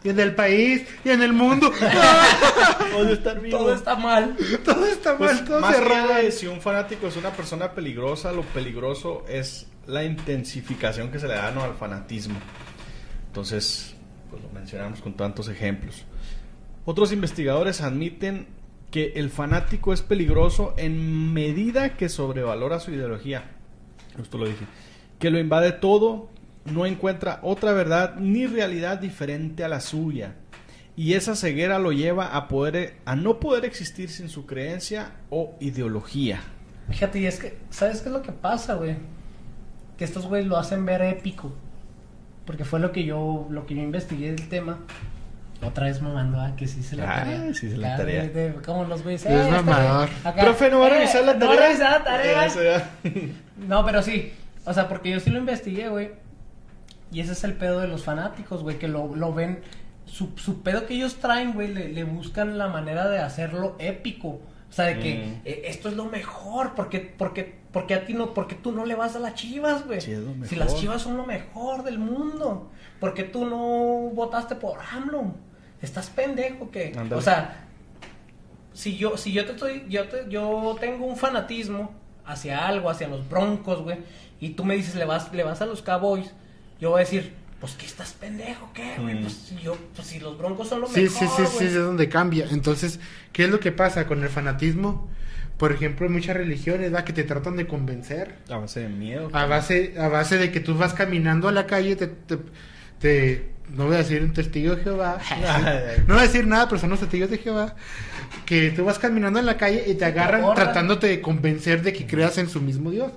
[0.04, 0.86] Y en el país.
[1.04, 1.70] Y en el mundo.
[2.92, 3.58] Todo está vivo.
[3.58, 4.36] todo está mal.
[4.64, 5.44] Todo está Pues, mal.
[5.44, 6.18] Todo más se roba.
[6.18, 11.28] de si un fanático es una persona peligrosa, lo peligroso es la intensificación que se
[11.28, 11.62] le da ¿no?
[11.62, 12.38] al fanatismo.
[13.28, 13.94] Entonces,
[14.30, 16.04] pues lo mencionamos con tantos ejemplos.
[16.84, 18.46] Otros investigadores admiten
[18.90, 23.50] que el fanático es peligroso en medida que sobrevalora su ideología.
[24.16, 24.64] Justo lo dije.
[25.18, 26.30] Que lo invade todo,
[26.72, 30.34] no encuentra otra verdad ni realidad diferente a la suya.
[30.96, 35.54] Y esa ceguera lo lleva a poder a no poder existir sin su creencia o
[35.60, 36.40] ideología.
[36.88, 38.96] Fíjate, y es que, ¿sabes qué es lo que pasa, güey?
[39.98, 41.52] Que estos güeyes lo hacen ver épico.
[42.46, 44.78] Porque fue lo que yo, lo que yo investigué del tema.
[45.62, 47.54] Otra vez mamando, ah, que sí se la Ah, tarea.
[47.54, 48.22] sí se la Acá, tarea.
[48.28, 49.24] de- de- como los güeyes.
[49.26, 50.08] Es este mamador.
[50.22, 51.56] acá, Profe, ¿no va a eh, revisar la no tarea?
[51.56, 52.90] va a revisar la tarea.
[53.68, 54.32] No, pero sí.
[54.64, 56.10] O sea, porque yo sí lo investigué, güey.
[57.12, 59.60] Y ese es el pedo de los fanáticos, güey, que lo, lo ven.
[60.04, 64.40] Su, su pedo que ellos traen, güey, le, le buscan la manera de hacerlo épico.
[64.68, 65.40] O sea, de que Mm.
[65.44, 68.94] eh, esto es lo mejor, porque, porque, porque a ti no, porque tú no le
[68.94, 70.00] vas a las chivas, güey.
[70.00, 72.70] Sí, Si las chivas son lo mejor del mundo.
[73.00, 73.58] Porque tú no
[74.14, 75.34] votaste por AMLO.
[75.82, 76.92] Estás pendejo que.
[77.14, 77.64] O sea,
[78.72, 81.92] si yo, si yo te estoy, yo te, yo tengo un fanatismo
[82.24, 83.98] hacia algo, hacia los broncos, güey,
[84.40, 86.34] y tú me dices le vas, le vas a los Cowboys,
[86.80, 89.14] yo voy a decir, pues que estás pendejo, ¿qué, güey?
[89.16, 89.22] Mm.
[89.22, 91.66] Pues yo, pues si los broncos son lo Sí, mejor, sí, sí, sí, güey.
[91.68, 92.46] es donde cambia.
[92.50, 93.00] Entonces,
[93.32, 95.08] ¿qué es lo que pasa con el fanatismo?
[95.56, 97.04] Por ejemplo, en muchas religiones, ¿va?
[97.04, 98.34] Que te tratan de convencer.
[98.50, 99.30] A base de miedo.
[99.32, 102.38] A base, a base de que tú vas caminando a la calle, te, te,
[103.00, 105.18] te- no voy a decir un testigo de Jehová,
[106.06, 107.74] no voy a decir nada, pero son los testigos de Jehová,
[108.44, 112.06] que tú vas caminando en la calle y te agarran tratándote de convencer de que
[112.06, 113.10] creas en su mismo Dios.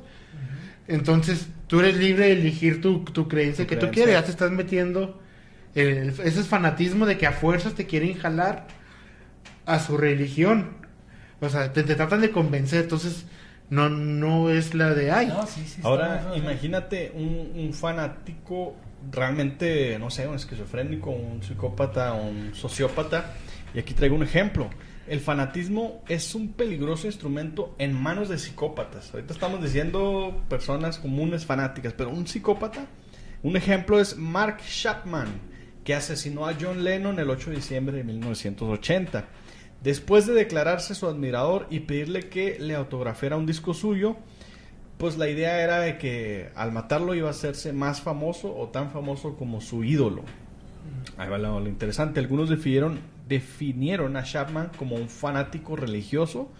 [0.89, 4.31] Entonces, tú eres libre de elegir tu, tu creencia Tu que tú quieres, ya te
[4.31, 5.21] estás metiendo
[5.75, 8.67] en el- ese es fanatismo de que a fuerzas te quieren jalar
[9.65, 10.77] a su religión.
[11.41, 13.25] O sea, te, te tratan de convencer, entonces
[13.69, 15.27] no, no es la de ay.
[15.27, 18.75] No, sí, sí, Ahora, imagínate un, un fanático
[19.11, 23.33] realmente, no sé, un esquizofrénico, un psicópata, un sociópata.
[23.73, 24.69] Y aquí traigo un ejemplo.
[25.09, 29.11] El fanatismo es un peligroso instrumento en manos de psicópatas.
[29.11, 32.85] Ahorita estamos diciendo personas comunes fanáticas, pero un psicópata,
[33.41, 35.27] un ejemplo es Mark Chapman,
[35.83, 39.25] que asesinó a John Lennon el 8 de diciembre de 1980.
[39.81, 44.15] Después de declararse su admirador y pedirle que le autografiara un disco suyo,
[44.99, 48.91] pues la idea era de que al matarlo iba a hacerse más famoso o tan
[48.91, 50.21] famoso como su ídolo.
[51.17, 52.19] Ahí va lo, interesante.
[52.19, 56.51] Algunos definieron, definieron a Chapman como un fanático religioso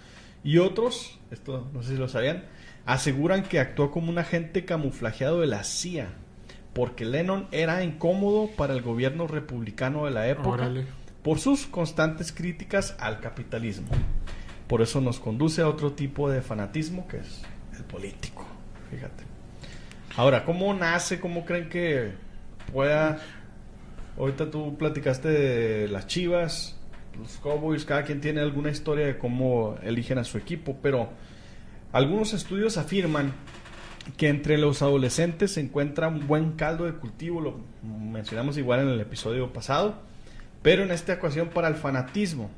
[0.43, 2.45] y otros, esto no sé si lo sabían,
[2.85, 6.07] aseguran que actuó como un agente camuflajeado de la CIA
[6.73, 10.85] porque Lennon era incómodo para el gobierno republicano de la época Órale.
[11.23, 13.89] por sus constantes críticas al capitalismo.
[14.67, 17.41] Por eso nos conduce a otro tipo de fanatismo que es
[17.75, 18.45] el político.
[18.91, 19.23] Fíjate.
[20.15, 21.19] Ahora, ¿cómo nace?
[21.19, 22.11] ¿Cómo creen que
[22.71, 23.19] pueda?
[24.19, 26.75] Ahorita tú platicaste de las Chivas,
[27.17, 31.09] los Cowboys, cada quien tiene alguna historia de cómo eligen a su equipo, pero
[31.93, 33.31] algunos estudios afirman
[34.17, 38.89] que entre los adolescentes se encuentra un buen caldo de cultivo, lo mencionamos igual en
[38.89, 39.95] el episodio pasado,
[40.61, 42.49] pero en esta ocasión para el fanatismo,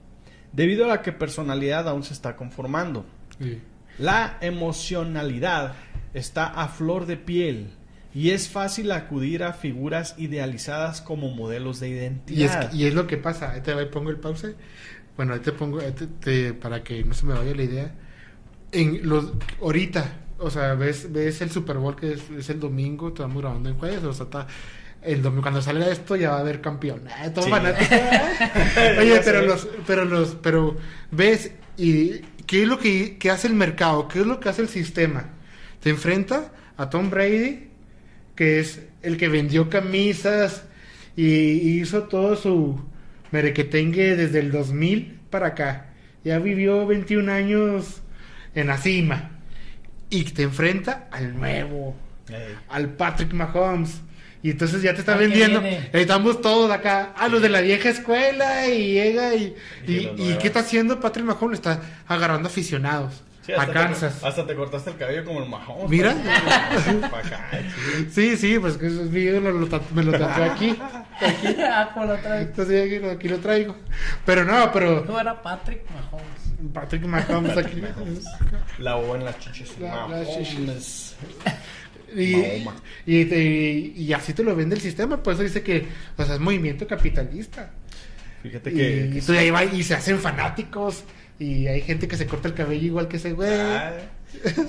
[0.54, 3.06] debido a la que personalidad aún se está conformando.
[3.38, 3.62] Sí.
[4.00, 5.74] La emocionalidad
[6.16, 7.70] está a flor de piel
[8.14, 12.74] y es fácil acudir a figuras idealizadas como modelos de Y es, identidad.
[12.74, 13.52] y es lo que pasa.
[13.52, 14.56] Ahí te pongo el pause.
[15.18, 17.92] Bueno, ahí te pongo, ahí te- te- para que no se me vaya la idea.
[18.72, 23.10] En los, ahorita, o sea, ves, ves el Super Bowl que es, es el domingo,
[23.10, 24.48] estamos grabando en jueves, o sea, está,
[25.02, 27.02] el domingo, cuando salga esto ya va a haber campeón.
[27.34, 27.52] Todo Sí.
[29.00, 30.78] Oye, pero los, pero los, pero
[31.12, 34.62] ves, y qué es lo que, que hace el mercado, qué es lo que hace
[34.62, 35.26] el sistema.
[35.82, 37.71] Te enfrenta a Tom Brady,
[38.36, 40.64] que es el que vendió camisas
[41.16, 42.80] y hizo todo su
[43.32, 45.88] merequetengue desde el 2000 para acá.
[46.24, 48.02] Ya vivió 21 años
[48.56, 49.32] en la cima.
[50.10, 51.96] Y te enfrenta al nuevo,
[52.70, 54.02] al Patrick Mahomes.
[54.44, 55.62] Y entonces ya te está ¿A qué vendiendo.
[55.62, 55.90] viene?
[55.94, 58.68] Estamos todos acá, a los de la vieja escuela.
[58.68, 59.56] Y llega y.
[59.88, 61.60] Y ¿Y, y qué está haciendo Patrick Mahomes?
[61.60, 64.20] Está agarrando aficionados Sí, a hasta Kansas.
[64.22, 65.90] Te, hasta te cortaste el cabello como el Mahomes.
[65.90, 66.16] Mira.
[68.12, 68.38] Sí.
[68.38, 70.78] Sí, pues que eso es mío, lo- lo me lo tatué aquí.
[71.70, 72.48] ah, como la otra vez.
[72.48, 73.76] Entonces aquí, lo- aquí lo traigo.
[74.26, 76.72] Pero no, pero Tú era Patrick Mahomes.
[76.74, 77.82] Patrick Mahomes aquí.
[78.80, 79.78] La O en las chichis.
[79.80, 81.16] La- las Mahomes.
[82.14, 86.86] Y, así te lo vende el sistema, por eso dice que o sea, es movimiento
[86.86, 87.72] capitalista.
[88.44, 89.12] Fíjate Y, que.
[89.18, 91.04] y tú ahí va y se hacen fanáticos.
[91.44, 93.50] Y hay gente que se corta el cabello igual que ese güey.
[93.52, 93.94] Ah,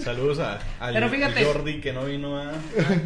[0.02, 1.44] saludos a, a Pero fíjate.
[1.44, 2.52] Jordi que no vino a.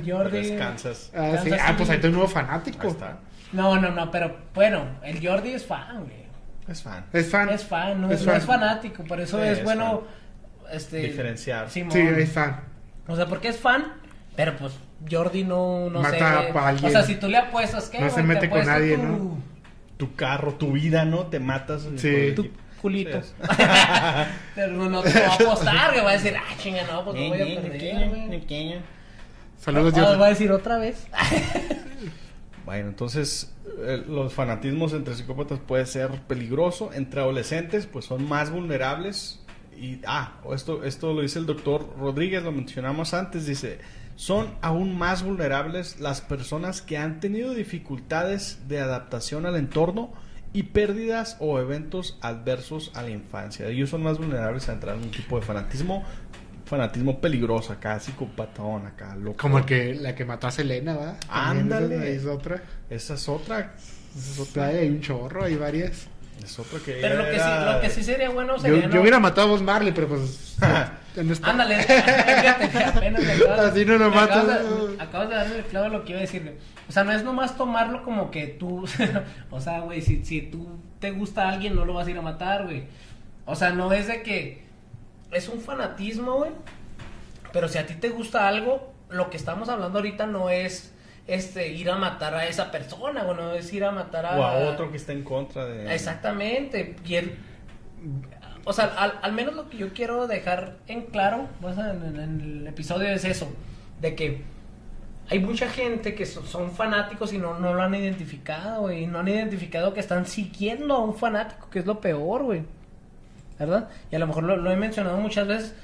[0.06, 0.38] Jordi.
[0.38, 1.10] Descansas.
[1.14, 1.50] Ah, sí.
[1.50, 2.86] Kansas Ah, pues ahí está un nuevo Ahí fanático.
[2.88, 3.18] está.
[3.52, 6.26] No, no, no, pero bueno, el Jordi es fan, güey.
[6.68, 7.06] Es fan.
[7.12, 7.48] Es fan.
[7.48, 8.40] Es fan, no Es es, no fan.
[8.40, 10.04] es fanático, por eso Sí, es, es bueno
[10.72, 11.68] este Diferenciar.
[11.70, 11.92] Simón.
[11.92, 12.60] Sí, es fan.
[13.08, 13.94] O sea, porque es fan,
[14.36, 14.74] pero pues
[15.10, 16.24] Jordi no, no Mata sé.
[16.58, 16.88] a alguien.
[16.88, 17.98] O sea, si tú le apuestas, ¿qué?
[18.00, 19.38] No se mete con nadie, tu- ¿no?
[19.96, 21.26] Tu carro, tu vida, ¿no?
[21.26, 21.88] Te matas.
[21.96, 22.32] Sí.
[22.36, 22.48] Tu.
[22.80, 23.22] Culito.
[23.22, 23.32] Sí,
[24.54, 27.16] pero no, no te va a apostar, que va a decir, ah, chinga, no, pues
[27.16, 28.80] no voy a perder, güey.
[29.58, 30.20] Saludos, Ah, Dios.
[30.20, 31.06] va a decir otra vez.
[32.64, 36.90] Bueno, entonces eh, los fanatismos entre psicópatas puede ser peligroso.
[36.92, 39.38] Entre adolescentes, pues son más vulnerables.
[39.78, 43.78] Y, ah, esto, esto lo dice el doctor Rodríguez, lo mencionamos antes, dice,
[44.16, 50.12] son aún más vulnerables las personas que han tenido dificultades de adaptación al entorno
[50.56, 53.68] y pérdidas o eventos adversos a la infancia.
[53.68, 56.02] Ellos son más vulnerables a entrar en un tipo de fanatismo,
[56.64, 59.36] fanatismo peligroso acá, psicopatón acá, loco.
[59.36, 61.20] Como el que, la que mató a Selena, ¿verdad?
[61.28, 61.96] Ándale.
[61.96, 62.62] esa Es otra.
[62.88, 63.74] Esa es otra.
[64.16, 64.66] Esa es otra.
[64.68, 66.08] Hay un chorro, hay varias.
[66.42, 68.82] Es otro que Pero lo que, sí, era- lo que sí sería bueno Yo, sería.
[68.82, 69.00] yo ¿no?
[69.00, 70.56] hubiera matado a Bob Marley, pero pues.
[71.16, 74.36] en esta- Ándale, fíjate, que apenas acabas, Así no lo matas.
[74.44, 74.48] acabas
[74.96, 76.56] de, acabas de darle el clavo a lo que iba a decirle.
[76.88, 78.84] O sea, no es nomás tomarlo como que tú.
[79.50, 80.68] o sea, güey, si, si tú
[81.00, 82.84] te gusta a alguien, no lo vas a ir a matar, güey.
[83.44, 84.64] O sea, no es de que.
[85.32, 86.52] Es un fanatismo, güey.
[87.52, 90.92] Pero si a ti te gusta algo, lo que estamos hablando ahorita no es
[91.26, 93.36] este ir a matar a esa persona, güey.
[93.36, 94.38] No es ir a matar a.
[94.38, 95.92] O a otro que está en contra de...
[95.94, 96.96] Exactamente.
[97.04, 97.16] Y
[98.64, 102.66] o sea, al, al menos lo que yo quiero dejar en claro pues, en, el
[102.66, 103.48] episodio es eso,
[104.00, 104.42] de que
[105.28, 109.20] hay mucha gente que so- son fanáticos y no, no lo han identificado, y no
[109.20, 112.62] han identificado que están siguiendo a un fanático, que es lo peor, güey.
[113.58, 113.88] ¿Verdad?
[114.10, 115.74] Y a lo mejor lo, lo he mencionado muchas veces.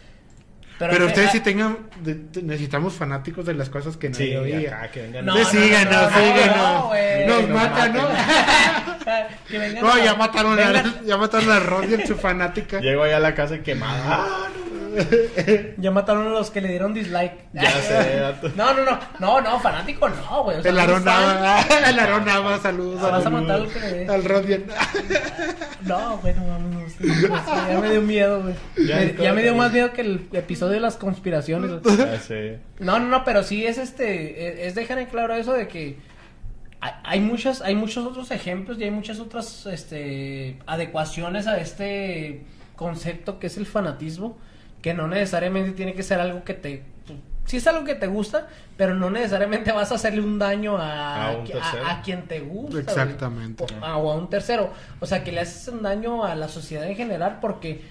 [0.91, 1.79] Pero, ustedes sí tengan.
[2.01, 4.77] de- de- necesitamos fanáticos de las cosas que Sí, nadie oía.
[4.77, 5.25] acá, que vengan...
[5.27, 6.57] No, Sí, síganos, no, no, síganos.
[6.57, 7.27] no, güey.
[7.27, 8.09] Nos matan, ¿no?
[9.49, 12.81] que vengan No, ya mataron a, ya mataron a en su fanática.
[12.81, 14.03] Llego allá a la casa quemada.
[14.07, 14.49] Ah,
[15.79, 17.33] Ya mataron a los que le dieron dislike.
[17.55, 18.23] Ya sé.
[18.57, 18.99] No, no, no.
[19.19, 20.59] No, no, fanático no, güey.
[20.59, 23.91] O sea, El Nava, el Nava, saludos Ah, vas a al, matar al que le
[23.93, 24.09] dé.
[24.13, 24.65] al Roddy.
[25.83, 26.82] No, güey, no
[27.69, 28.55] Ya me dio miedo, güey.
[28.87, 31.71] Ya Me- está, Ya, me dio más miedo que el episodio de las conspiraciones.
[32.81, 34.49] No, no, no, pero sí es este.
[34.49, 35.97] Es, es dejar en claro eso de que.
[36.81, 42.43] hay- Hay muchas, hay muchos otros ejemplos y hay muchas otras este, adecuaciones a este
[42.77, 44.37] concepto que es el fanatismo,
[44.81, 46.83] que no necesariamente tiene que ser algo que te,
[47.45, 51.29] sí es algo que te gusta, pero no necesariamente vas a hacerle un daño a,
[51.29, 51.85] A un tercero.
[51.85, 52.79] a- a quien te gusta.
[52.81, 53.65] Exactamente.
[53.81, 54.73] O, a, o a un tercero.
[55.01, 57.83] O sea, que le haces un daño a la sociedad en general porque,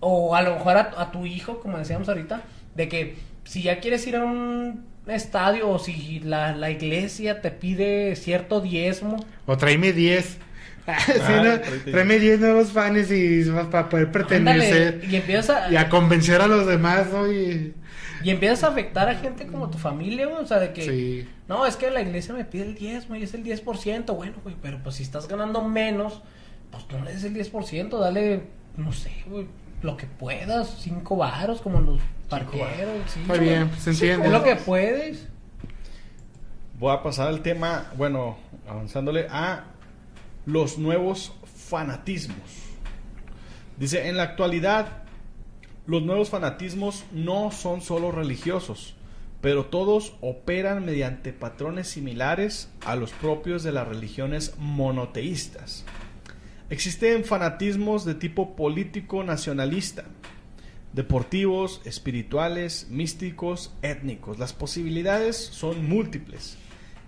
[0.00, 2.42] o a lo mejor a, a tu hijo, como decíamos ahorita,
[2.74, 7.50] de que si ya quieres ir a un estadio o si la, la iglesia te
[7.52, 10.38] pide cierto diezmo, O tráeme 10.
[11.06, 11.60] Sí, Ah, ¿no?
[11.60, 14.94] tráete Tráeme 10 nuevos fans y para poder pertenecer.
[14.94, 17.30] ándale, y empiezas a, Y a convencer a los demás, ¿no?
[17.30, 17.74] Y-
[18.24, 20.82] y empiezas a afectar a gente como tu familia, güey, o sea, de que...
[20.82, 21.28] Sí.
[21.48, 24.16] No, es que la iglesia me pide el diezmo y es el 10%.
[24.16, 26.22] Bueno, güey, pero pues si estás ganando menos,
[26.72, 28.42] pues no le des el 10%, dale,
[28.76, 29.46] no sé, güey,
[29.82, 32.66] lo que puedas, cinco varos como los parqueros.
[33.06, 33.38] Sí, güey.
[33.40, 34.26] bien, pues, se entiende.
[34.26, 35.28] Es lo que puedes.
[36.78, 38.36] Voy a pasar al tema, bueno,
[38.68, 39.64] avanzándole a
[40.46, 42.38] los nuevos fanatismos.
[43.78, 45.02] Dice, en la actualidad,
[45.86, 48.94] los nuevos fanatismos no son solo religiosos,
[49.40, 55.84] pero todos operan mediante patrones similares a los propios de las religiones monoteístas.
[56.70, 60.04] Existen fanatismos de tipo político nacionalista,
[60.92, 64.38] deportivos, espirituales, místicos, étnicos.
[64.38, 66.56] Las posibilidades son múltiples,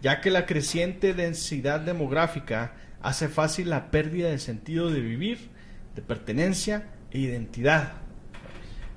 [0.02, 5.50] ya que la creciente densidad demográfica hace fácil la pérdida de sentido de vivir,
[5.94, 7.92] de pertenencia e identidad.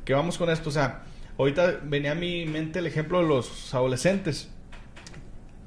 [0.05, 0.69] ¿Qué vamos con esto?
[0.69, 1.03] O sea,
[1.37, 4.49] ahorita venía a mi mente el ejemplo de los adolescentes,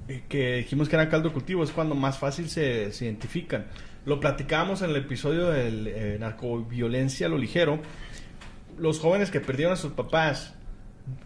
[0.08, 3.66] eh, que dijimos que eran caldo cultivo, es cuando más fácil se, se identifican.
[4.04, 7.80] Lo platicábamos en el episodio de narcoviolencia a lo ligero.
[8.76, 10.54] Los jóvenes que perdieron a sus papás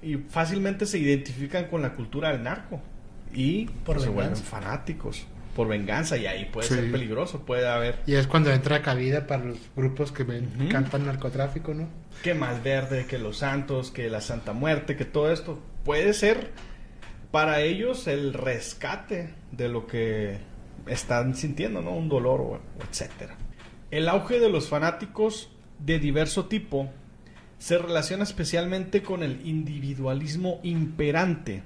[0.01, 2.81] y fácilmente se identifican con la cultura del narco
[3.33, 5.27] y Por pues, se vuelven fanáticos
[5.59, 6.75] por venganza y ahí puede Sí.
[6.77, 11.05] ser peligroso, puede haber Y es cuando entra cabida para los grupos que ven, cantan
[11.05, 11.89] narcotráfico, ¿no?
[12.23, 16.53] que Malverde, que los Santos, que la Santa Muerte, que todo esto puede ser
[17.33, 20.39] para ellos el rescate de lo que
[20.87, 21.91] están sintiendo, ¿no?
[21.91, 23.35] Un dolor o etcétera.
[23.91, 25.51] El auge de los fanáticos
[25.81, 26.89] de diverso tipo
[27.59, 31.65] se relaciona especialmente con el individualismo imperante,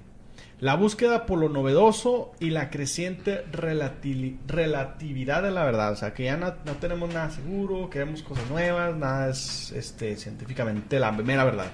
[0.62, 5.90] la búsqueda por lo novedoso y la creciente relati- relatividad de la verdad.
[5.90, 10.16] O sea, que ya no, no tenemos nada seguro, queremos cosas nuevas, nada es este,
[10.16, 11.72] científicamente la mera verdad.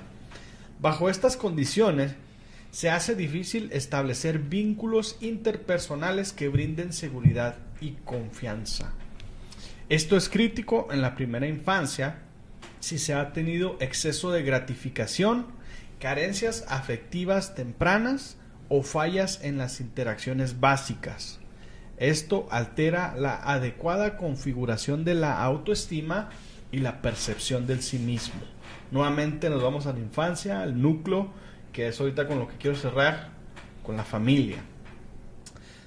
[0.80, 2.14] Bajo estas condiciones,
[2.70, 8.94] se hace difícil establecer vínculos interpersonales que brinden seguridad y confianza.
[9.90, 12.20] Esto es crítico en la primera infancia
[12.80, 15.44] si se ha tenido exceso de gratificación,
[15.98, 18.37] carencias afectivas tempranas
[18.68, 21.38] o fallas en las interacciones básicas.
[21.96, 26.30] Esto altera la adecuada configuración de la autoestima
[26.70, 28.40] y la percepción del sí mismo.
[28.90, 31.30] Nuevamente nos vamos a la infancia, al núcleo,
[31.72, 33.30] que es ahorita con lo que quiero cerrar,
[33.82, 34.58] con la familia.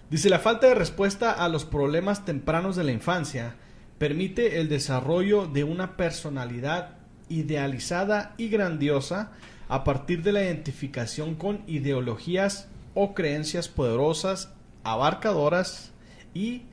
[0.09, 3.55] Dice, la falta de respuesta a los problemas tempranos de la infancia
[3.97, 6.97] permite el desarrollo de una personalidad
[7.29, 9.31] idealizada y grandiosa
[9.71, 14.53] a partir de la identificación con ideologías o creencias poderosas,
[14.83, 15.91] abarcadoras
[16.33, 16.63] y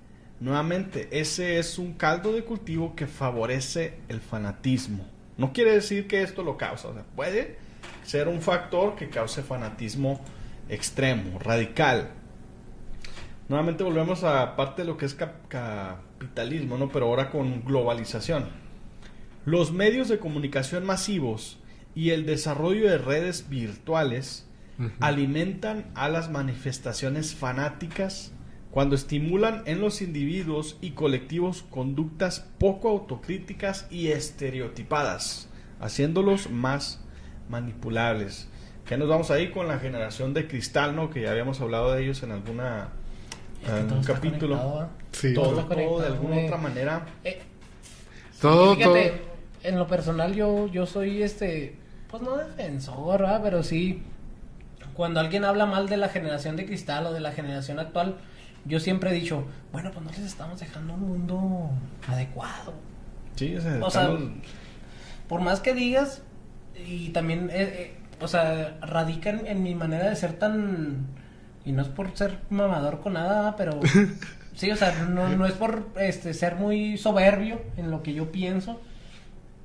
[0.40, 5.04] Nuevamente, ese es un caldo de cultivo que favorece el fanatismo.
[5.36, 7.56] No quiere decir que esto lo causa, o sea, puede
[8.04, 10.20] ser un factor que cause fanatismo
[10.68, 12.10] extremo, radical.
[13.48, 16.88] Nuevamente volvemos a parte de lo que es cap- capitalismo, ¿no?
[16.88, 18.46] Pero ahora con globalización.
[19.44, 21.58] Los medios de comunicación masivos
[21.94, 24.46] y el desarrollo de redes virtuales
[25.00, 28.32] alimentan a las manifestaciones fanáticas
[28.70, 35.48] cuando estimulan en los individuos y colectivos conductas poco autocríticas y estereotipadas,
[35.80, 37.00] haciéndolos más
[37.48, 38.48] manipulables.
[38.86, 41.10] Que nos vamos ahí con la generación de cristal, ¿no?
[41.10, 42.90] Que ya habíamos hablado de ellos en alguna
[43.64, 44.88] Es que en todo un está capítulo.
[45.12, 45.34] Sí.
[45.34, 46.46] todo, Todo de alguna güey.
[46.46, 47.06] otra manera.
[47.24, 47.42] Eh,
[48.40, 49.27] Todo, Fíjate, todo.
[49.68, 51.76] En lo personal yo, yo soy este,
[52.10, 53.40] pues no defensor, ¿verdad?
[53.42, 54.02] Pero sí,
[54.94, 58.16] cuando alguien habla mal de la generación de cristal o de la generación actual,
[58.64, 61.70] yo siempre he dicho, bueno, pues no les estamos dejando un mundo
[62.06, 62.74] adecuado.
[63.36, 64.10] Sí, o sea, O sea,
[65.28, 66.22] Por más que digas,
[66.86, 71.06] y también, eh, eh, o sea, radica en, en mi manera de ser tan,
[71.64, 73.78] y no es por ser mamador con nada, pero
[74.54, 78.32] sí, o sea, no, no es por este, ser muy soberbio en lo que yo
[78.32, 78.80] pienso,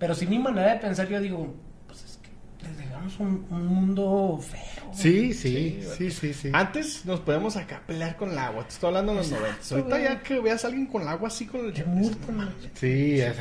[0.04, 1.56] pero sí mi manera de pensar, yo digo,
[1.88, 4.84] pues es que les dejamos un, un mundo feo.
[4.91, 6.49] Sí, sí, Sí, sí, sí, sí.
[6.51, 8.64] Antes nos podemos acá pelear con el agua.
[8.68, 9.76] Te estoy hablando en los Exacto, 90.
[9.76, 10.04] Ahorita güey.
[10.18, 11.86] ya que veas a alguien con el agua así con el
[12.36, 12.54] man.
[12.74, 13.38] Sí, es.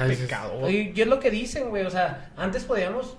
[0.62, 3.16] Oye, y es lo que dicen, güey, o sea, antes podíamos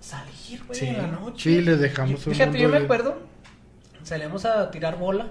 [0.00, 0.86] salir, güey, Sí.
[0.88, 1.42] en la noche.
[1.48, 3.22] Sí, les dejamos Y un Fíjate, mundo yo me de- acuerdo,
[4.02, 5.28] salíamos a tirar bola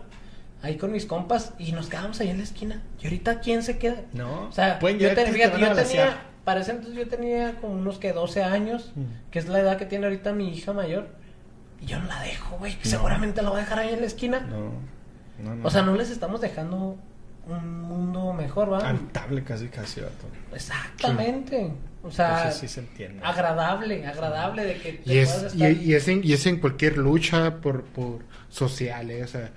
[0.62, 2.82] ahí con mis compas y nos quedábamos ahí en la esquina.
[3.02, 4.02] ¿Y ahorita quién se queda?
[4.14, 7.74] No, O sea, pueden yo, te- fíjate, yo tenía, para ese entonces yo tenía como
[7.76, 9.30] unos que 12 años, Mm.
[9.30, 11.10] que es la edad que tiene ahorita mi hija mayor.
[11.80, 12.76] Y yo no la dejo, güey.
[12.82, 14.40] Seguramente la voy a dejar ahí en la esquina.
[14.40, 14.72] No,
[15.44, 15.68] no, no.
[15.68, 16.98] O sea, no les estamos dejando
[17.48, 18.80] un mundo mejor, ¿va?
[18.90, 20.26] Habitable casi, casi, vato.
[20.54, 21.72] Exactamente.
[22.02, 23.22] O sea, sí se entiende.
[23.24, 26.46] agradable, agradable de que te Y puedas es, y, estar- y es, en, y es
[26.48, 28.20] en cualquier lucha por, por
[28.50, 29.24] social, ¿eh?
[29.24, 29.52] o sea,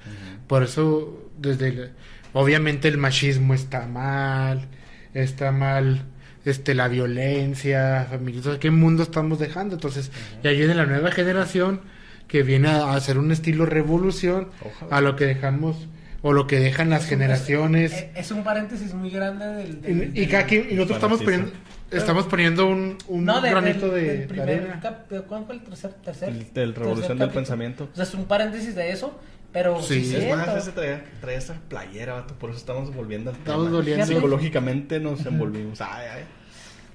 [0.48, 1.92] por eso desde el-
[2.34, 4.66] obviamente el machismo está mal,
[5.14, 6.02] está mal
[6.44, 9.74] este la violencia, familia, ¿qué mundo estamos dejando?
[9.74, 10.10] Entonces,
[10.42, 11.80] ya viene la nueva generación
[12.28, 14.96] que viene a hacer un estilo revolución Ojalá.
[14.96, 15.76] a lo que dejamos
[16.22, 19.68] o lo que dejan las generaciones Es, es un paréntesis muy grande del.
[19.70, 21.50] y, del- y del- cada quien- y nosotros estamos poniendo
[21.90, 24.80] estamos poniendo un, un No, de- granito del, de, del de primer arena.
[24.80, 25.90] cap- de- ¿Cuál fue el tercer?
[26.02, 27.34] tercer El- del tercer Revolución del capítulo?
[27.34, 27.88] Pensamiento.
[27.92, 29.20] O sea, es un paréntesis de eso,
[29.52, 30.04] pero Sí.
[30.04, 33.64] sí, Es más, ese traía, traía esa playera, vato, por eso estamos volviendo al Estamos
[33.66, 33.76] tema.
[33.76, 34.06] volviendo.
[34.06, 35.80] Psicológicamente nos envolvimos.
[35.80, 36.22] Ay, ay.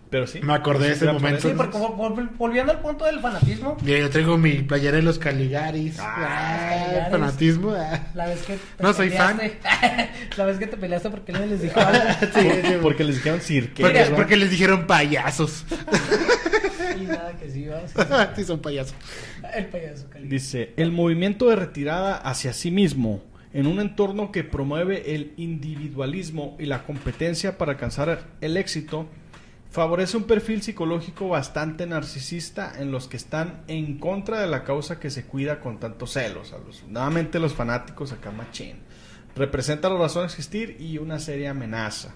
[0.10, 0.40] Pero sí.
[0.42, 1.50] Me acordé de ese Gran momento.
[1.50, 5.04] Sí, porque vol- vol- volviendo al punto del fanatismo, Mira, yo traigo mi playera de
[5.04, 6.00] los Caligaris.
[6.00, 7.12] Ah, Ah, Caligaris.
[7.12, 7.72] fanatismo.
[7.78, 8.00] ah.
[8.14, 9.60] la vez que te No soy peleaste,
[10.38, 12.00] la vez que te peleaste porque él les dijo algo.
[12.34, 13.84] Sí, sí, Porque les dijeron cirque.
[13.84, 15.66] porque, porque les dijeron payasos.
[17.04, 17.82] y nada que sí, va.
[18.36, 18.96] sí, son payasos.
[19.54, 20.28] El payaso Cali.
[20.28, 23.24] Dice, el movimiento de retirada hacia sí mismo
[23.54, 29.08] en un entorno que promueve el individualismo y la competencia para alcanzar el éxito
[29.70, 35.00] favorece un perfil psicológico bastante narcisista en los que están en contra de la causa
[35.00, 36.54] que se cuida con tantos celos.
[36.54, 38.78] A los, nuevamente los fanáticos acá machín.
[39.36, 42.16] Representa la razón de existir y una seria amenaza.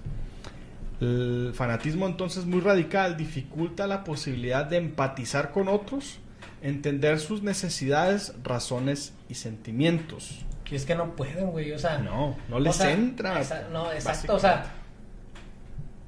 [1.02, 6.20] El fanatismo entonces muy radical dificulta la posibilidad de empatizar con otros,
[6.62, 10.46] entender sus necesidades, razones y sentimientos.
[10.64, 11.98] Que es que no pueden, güey, o sea.
[11.98, 13.42] No, no o les sea, entra.
[13.42, 14.64] esa- no, exacto, o sea.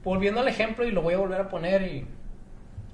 [0.03, 2.05] Volviendo al ejemplo, y lo voy a volver a poner, y.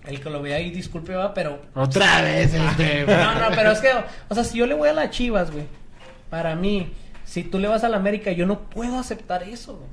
[0.07, 1.61] El que lo vea ahí, disculpe, va, pero.
[1.75, 3.05] Otra vez este.
[3.05, 3.89] No, no, pero es que.
[4.29, 5.65] O sea, si yo le voy a las chivas, güey.
[6.29, 6.93] Para mí,
[7.25, 9.89] si tú le vas a la América, yo no puedo aceptar eso, güey.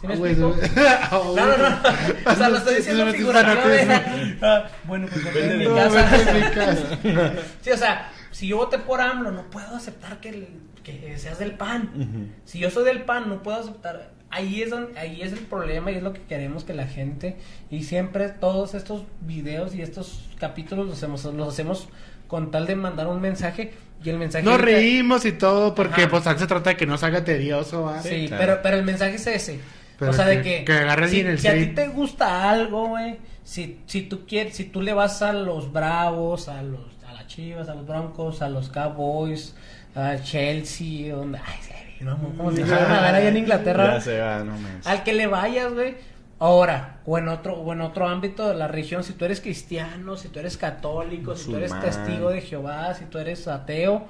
[0.00, 0.56] ¿Sí me Güey, explico?
[1.12, 1.78] no, No, no.
[2.32, 4.38] O sea, lo estoy diciendo figurativamente.
[4.42, 6.98] Ah, Bueno, pues vete en mi casa.
[7.62, 10.48] Sí, o sea, si yo voté por AMLO, no puedo aceptar que, el-
[10.82, 12.32] que seas del PAN.
[12.44, 14.10] Si yo soy del PAN, no puedo aceptar.
[14.30, 17.36] Ahí es, donde, ahí es el problema y es lo que queremos que la gente.
[17.70, 21.88] Y siempre todos estos videos y estos capítulos los hacemos, los hacemos
[22.26, 23.72] con tal de mandar un mensaje.
[24.02, 24.44] Y el mensaje.
[24.44, 26.10] Nos reímos y todo porque Ajá.
[26.10, 27.94] pues se trata de que no se haga tedioso.
[28.02, 28.42] Sí, Sí, claro.
[28.44, 29.60] pero, pero el mensaje es ese.
[29.98, 32.50] Pero o sea, de que- que, que si, bien el si a ti te gusta
[32.50, 36.80] algo, güey, si, si tú quieres, si tú le vas a los Bravos, a los
[37.08, 39.54] a las Chivas, a los Broncos, a los Cowboys,
[39.94, 43.94] a Chelsea, donde, ay, sí, no, como si fuera a ver allá en Inglaterra.
[43.94, 44.86] Ya se va, no manches.
[44.86, 45.94] Al que le vayas, güey.
[46.40, 50.16] Ahora, o en otro, o en otro ámbito de la religión, si tú eres cristiano,
[50.16, 54.04] si tú eres católico, si tú eres testigo de Jehová, si tú eres ateo,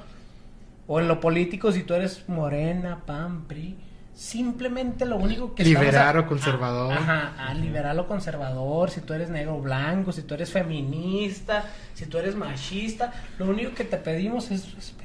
[0.86, 3.76] o en lo político, si tú eres morena, pan, PRI,
[4.14, 6.92] simplemente lo único que Liberal estamos o conservador.
[6.92, 10.50] a- ajá, a liberal o conservador, si tú eres negro o blanco, si tú eres
[10.50, 15.04] feminista, si tú eres machista, lo único que te pedimos es respeto.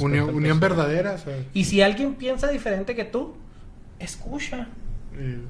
[0.00, 1.18] Unión, verdadera.
[1.18, 3.34] sea, Y si alguien piensa diferente que tú,
[3.98, 4.68] escucha.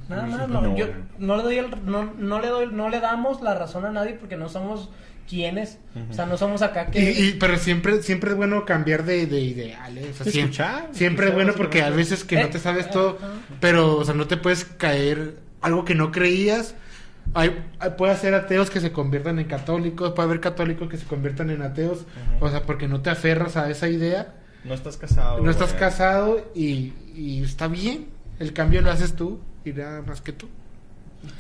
[0.09, 0.87] Nada más, no, yo
[1.19, 4.15] no le doy el- no, no le doy, no le damos la razón a nadie
[4.15, 4.91] porque no somos
[5.29, 5.79] quienes,
[6.11, 9.41] o sea, no somos acá que y- pero siempre siempre es bueno cambiar de, de
[9.41, 10.21] ideales.
[10.21, 12.87] o sea, Sí, siem- escuchar, siempre es bueno porque a veces que no te sabes
[12.87, 13.19] Eh, todo,
[13.61, 16.75] pero o sea, no te puedes caer algo que no creías.
[17.35, 21.07] Hay, hay- puede ser ateos que se conviertan en católicos, puede haber católicos que se
[21.07, 22.05] conviertan en ateos,
[22.41, 25.39] o sea, porque no te aferras a esa idea, No estás casado.
[25.41, 25.81] no estás güey.
[25.81, 28.09] casado y, y está bien,
[28.41, 30.49] el cambio lo haces tú y nada más que tú.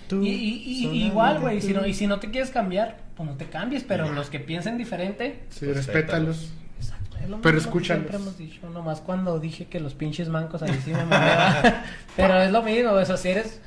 [0.08, 2.98] Tú Y, y- y- solamente igual, güey, si no, y si no te quieres cambiar,
[3.16, 6.36] pues no te cambies, pero los que piensen diferente, Sí, Respétalos.
[6.38, 6.52] respétalos.
[6.78, 8.00] exacto, es lo Pero mismo que escúchalos.
[8.08, 11.84] Siempre hemos dicho, nomás cuando dije que los pinches mancos ahí sí me mamaba.
[12.16, 13.60] pero es lo mismo, o sea, si eres...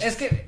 [0.00, 0.46] Es que...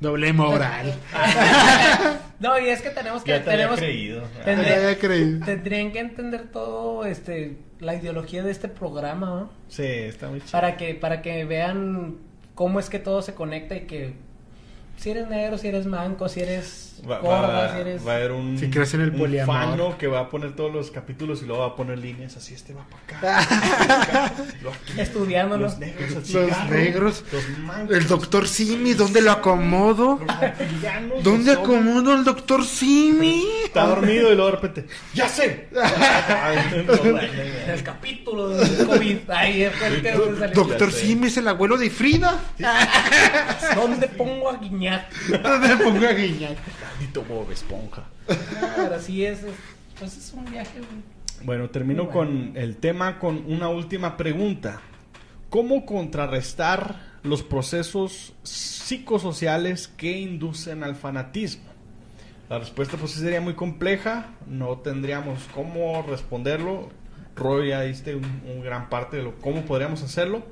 [0.00, 0.92] Doble moral.
[2.40, 3.30] no, y es que tenemos que...
[3.30, 4.22] Ya te había tenemos, creído.
[4.44, 5.44] Tendré- Ya había creído.
[5.46, 9.50] Tendrían que entender todo, este, la ideología de este programa, ¿no?
[9.68, 10.50] Sí, está muy chido.
[10.52, 12.16] Para que, para que vean
[12.54, 14.14] cómo es que todo se conecta y que
[15.02, 18.06] si eres negro, si eres manco, si eres Va, gordo, va- si eres...
[18.06, 20.72] va a haber un, Si crees en el un fano que va a poner todos
[20.72, 24.32] los capítulos y luego va a poner líneas así, este va para acá.
[24.96, 25.64] Estudiándolo.
[25.64, 27.24] Los negros, el Los cigarro, negros.
[27.32, 27.96] Los mancos.
[27.96, 30.20] El doctor Simi, ¿dónde lo acomodo?
[31.10, 33.44] Los ¿Dónde los acomodo al doctor Simi?
[33.64, 35.68] Está dormido y luego de repente, ¡ya sé!
[37.66, 39.30] El capítulo del COVID.
[39.30, 39.68] Ahí
[40.02, 40.48] que salió.
[40.54, 40.92] Doctor.
[40.92, 42.38] Simi es el abuelo de Frida.
[43.74, 44.58] ¿Dónde pongo a
[44.98, 45.42] Guiñac?
[45.42, 46.56] ¿Dónde pongo a Guiñac?
[46.82, 48.04] Maldito Bob Esponja.
[48.26, 49.54] Pero sí es, es-
[49.98, 51.44] pues es un viaje, güey.
[51.44, 52.18] Bueno, termino bueno.
[52.18, 54.80] con el tema con una última pregunta.
[55.50, 61.64] ¿Cómo contrarrestar los procesos psicosociales que inducen al fanatismo?
[62.48, 66.90] La respuesta pues sería muy compleja, no tendríamos cómo responderlo.
[67.34, 70.42] Roy ya diste un, un gran parte de lo cómo podríamos hacerlo,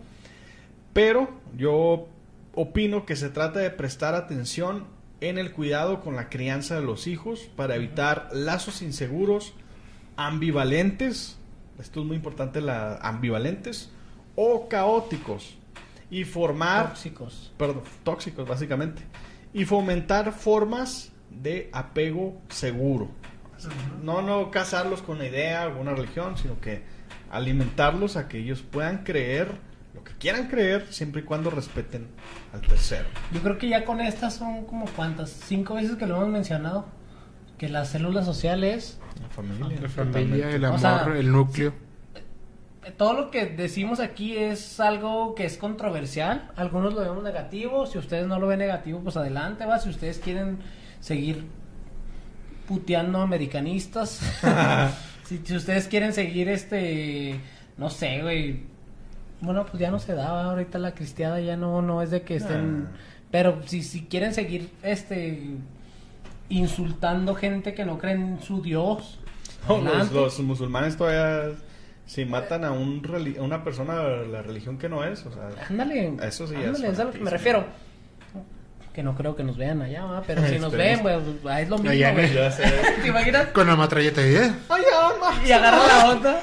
[0.94, 2.08] pero yo
[2.54, 4.86] opino que se trata de prestar atención
[5.20, 9.54] en el cuidado con la crianza de los hijos para evitar lazos inseguros,
[10.16, 11.38] ambivalentes,
[11.78, 13.90] esto es muy importante, la ambivalentes
[14.34, 15.56] o caóticos
[16.10, 17.52] y formar Tóxicos.
[17.56, 19.02] perdón, tóxicos básicamente,
[19.52, 23.10] y fomentar formas de apego seguro.
[24.02, 26.82] No, no casarlos con una idea, alguna religión, sino que
[27.30, 29.48] alimentarlos a que ellos puedan creer
[29.94, 32.06] lo que quieran creer, siempre y cuando respeten
[32.52, 33.08] al tercero.
[33.32, 36.86] Yo creo que ya con estas son como cuántas, cinco veces que lo hemos mencionado.
[37.58, 39.80] Que las células sociales, La familia.
[39.82, 41.74] La familia, el O amor, sea, el núcleo.
[42.84, 46.50] eh, todo lo que decimos aquí es algo que es controversial.
[46.56, 47.84] Algunos lo vemos negativo.
[47.86, 49.78] Si ustedes no lo ven negativo, pues adelante, va.
[49.78, 50.58] Si ustedes quieren
[51.00, 51.44] seguir
[52.66, 54.20] puteando americanistas.
[55.24, 57.40] si, si ustedes quieren seguir este,
[57.76, 58.70] no sé, güey.
[59.40, 60.44] Bueno, pues ya no se da, ¿va?
[60.44, 62.88] ahorita la cristiada ya no, no es de que estén...
[62.92, 62.96] Ah.
[63.30, 65.40] Pero si, si quieren seguir este
[66.48, 69.18] insultando gente que no cree en su Dios,
[69.68, 70.14] No, los, adelante.
[70.14, 71.54] los musulmanes todavía,
[72.06, 73.00] si matan a, un
[73.38, 76.66] a una persona de la religión que no es, o sea, Ándale, Eso sí es
[76.66, 77.64] ándale, es a lo que me refiero.
[78.92, 80.22] Que no creo que nos vean allá, ¿va?
[80.26, 81.22] pero si nos ven, Esperemos.
[81.40, 82.12] pues ah, es lo mismo, Allá.
[83.02, 83.46] ¿Te imaginas?
[83.48, 84.50] Con la matralleta, ¿eh?
[85.46, 86.42] Y agarra la onda.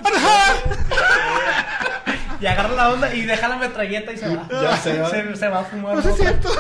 [2.40, 4.48] Y agarra la onda y deja la metralleta y se va.
[4.50, 5.10] Ya sé, ¿va?
[5.10, 5.96] se, se va a fumar.
[5.96, 6.50] No es cierto.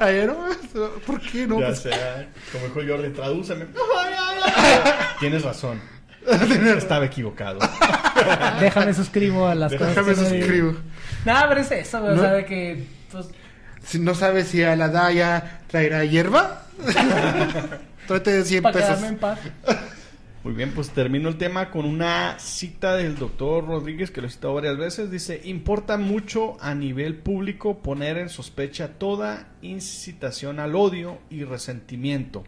[0.00, 0.46] Ayer no,
[1.06, 1.60] ¿por qué no?
[1.60, 3.66] ya Pues, sea, como dijo Jordi, tradúceme.
[5.20, 5.80] Tienes razón.
[6.76, 7.58] Estaba equivocado.
[8.60, 9.88] Déjame suscribo a las cosas.
[9.94, 10.36] Déjame no digo.
[10.38, 10.74] suscribo.
[11.24, 12.12] Nada, pero es eso, güey.
[12.12, 12.22] O No.
[12.22, 12.84] sea, de que.
[13.10, 13.26] Pues,
[13.84, 16.62] Si no sabes si a la Daya traerá hierba,
[18.06, 18.88] tráete de 100 para pesos.
[18.88, 19.38] quedarme en paz.
[20.48, 24.30] Muy bien, pues termino el tema con una cita del doctor Rodríguez que lo he
[24.30, 25.10] citado varias veces.
[25.10, 32.44] Dice, importa mucho a nivel público poner en sospecha toda incitación al odio y resentimiento,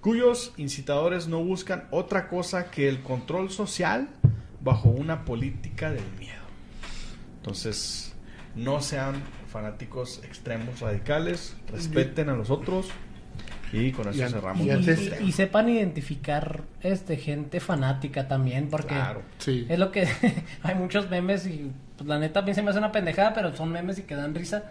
[0.00, 4.08] cuyos incitadores no buscan otra cosa que el control social
[4.60, 6.42] bajo una política del miedo.
[7.36, 8.12] Entonces,
[8.56, 12.88] no sean fanáticos extremos radicales, respeten a los otros
[13.72, 14.62] y con eso Y cerramos.
[14.64, 19.22] y Y, antes- y- y sepan identificar este gente fanática también, porque Claro.
[19.38, 19.66] Sí.
[19.68, 20.06] es lo que
[20.62, 23.54] hay muchos memes y pues, la neta a mí se me hace una pendejada, pero
[23.56, 24.64] son memes y que dan risa.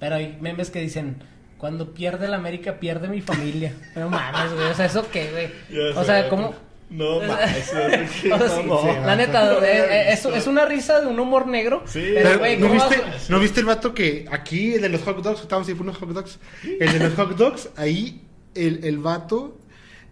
[0.00, 1.16] Pero hay memes que dicen,
[1.56, 3.72] cuando pierde la América pierde mi familia.
[3.94, 5.30] Pero mames, güey, o sea, ¿eso qué,
[5.70, 5.90] güey?
[5.96, 6.28] O sea.
[6.28, 6.52] ¿cómo,
[6.90, 7.68] No, mames.
[7.70, 11.84] O sea, sí, la neta, eh, eh, es, es una risa de un humor negro.
[11.86, 12.10] Sí.
[12.12, 15.02] pero, Pero, güey, ¿no, ¿cómo viste, ¿No viste el vato que aquí, el de los
[15.02, 16.38] hot dogs, estábamos ahí por unos hot dogs?
[16.64, 18.20] El de los hot dogs, ahí
[18.54, 19.58] el, el vato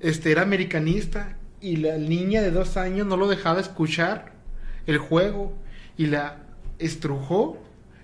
[0.00, 4.32] este, era americanista y la niña de dos años no lo dejaba escuchar
[4.86, 5.54] el juego
[5.96, 6.38] y la
[6.78, 7.62] estrujó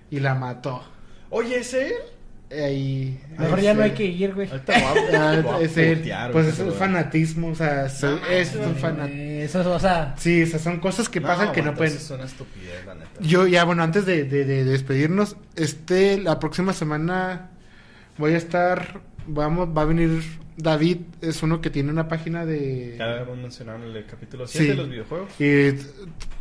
[0.09, 0.83] y la mató.
[1.29, 1.93] Oye, ¿es él?
[2.51, 4.49] Ahí, Mejor ahí ya no hay que ir, güey.
[4.69, 5.97] Ah, es él.
[5.99, 8.01] putear, Pues es un pero- fanatismo, o sea, es
[8.55, 9.21] un fanatismo.
[9.43, 11.93] Eso, o sea, Sí, o sea, son cosas que pasan que no pueden.
[11.95, 13.09] eso Es una estupidez, la neta.
[13.19, 17.51] Yo ya, bueno, antes de, de- de despedirnos, este, la próxima semana
[18.17, 20.21] voy a estar, vamos, va a venir
[20.57, 22.95] David, es uno que tiene una página de...
[22.97, 24.57] Ya habíamos mencionado en el capítulo Sí.
[24.59, 25.29] 7 de los videojuegos.
[25.39, 25.71] Y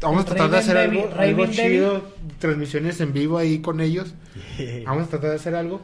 [0.02, 4.14] vamos a tratar de hacer David- algo, algo chido, transmisiones en vivo ahí con ellos.
[4.86, 5.80] Vamos a tratar de hacer algo.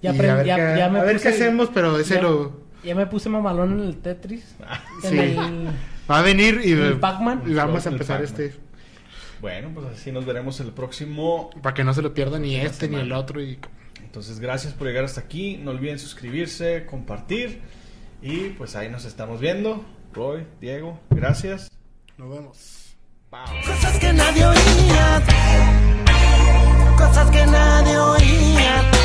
[0.00, 2.14] Ya y a ver, ya- qué, ya me a ver puse- qué hacemos, pero ese
[2.14, 2.62] ya- lo...
[2.82, 4.54] ya me puse mamalón en el Tetris.
[5.04, 5.18] En Sí.
[5.18, 5.68] el,
[6.10, 7.42] Va a venir y, ¿El Pac-Man?
[7.46, 8.54] y vamos a empezar este,
[9.40, 11.50] Bueno, pues así nos veremos el próximo.
[11.62, 13.42] para que no se lo pierda ni este ni el otro.
[13.42, 13.58] Y...
[14.14, 15.56] Entonces, gracias por llegar hasta aquí.
[15.56, 17.62] No olviden suscribirse, compartir.
[18.22, 19.84] Y pues ahí nos estamos viendo.
[20.12, 21.68] Roy, Diego, gracias.
[22.16, 22.94] Nos vemos.
[23.66, 25.22] Cosas que nadie oía.
[26.96, 29.03] Cosas que nadie oía.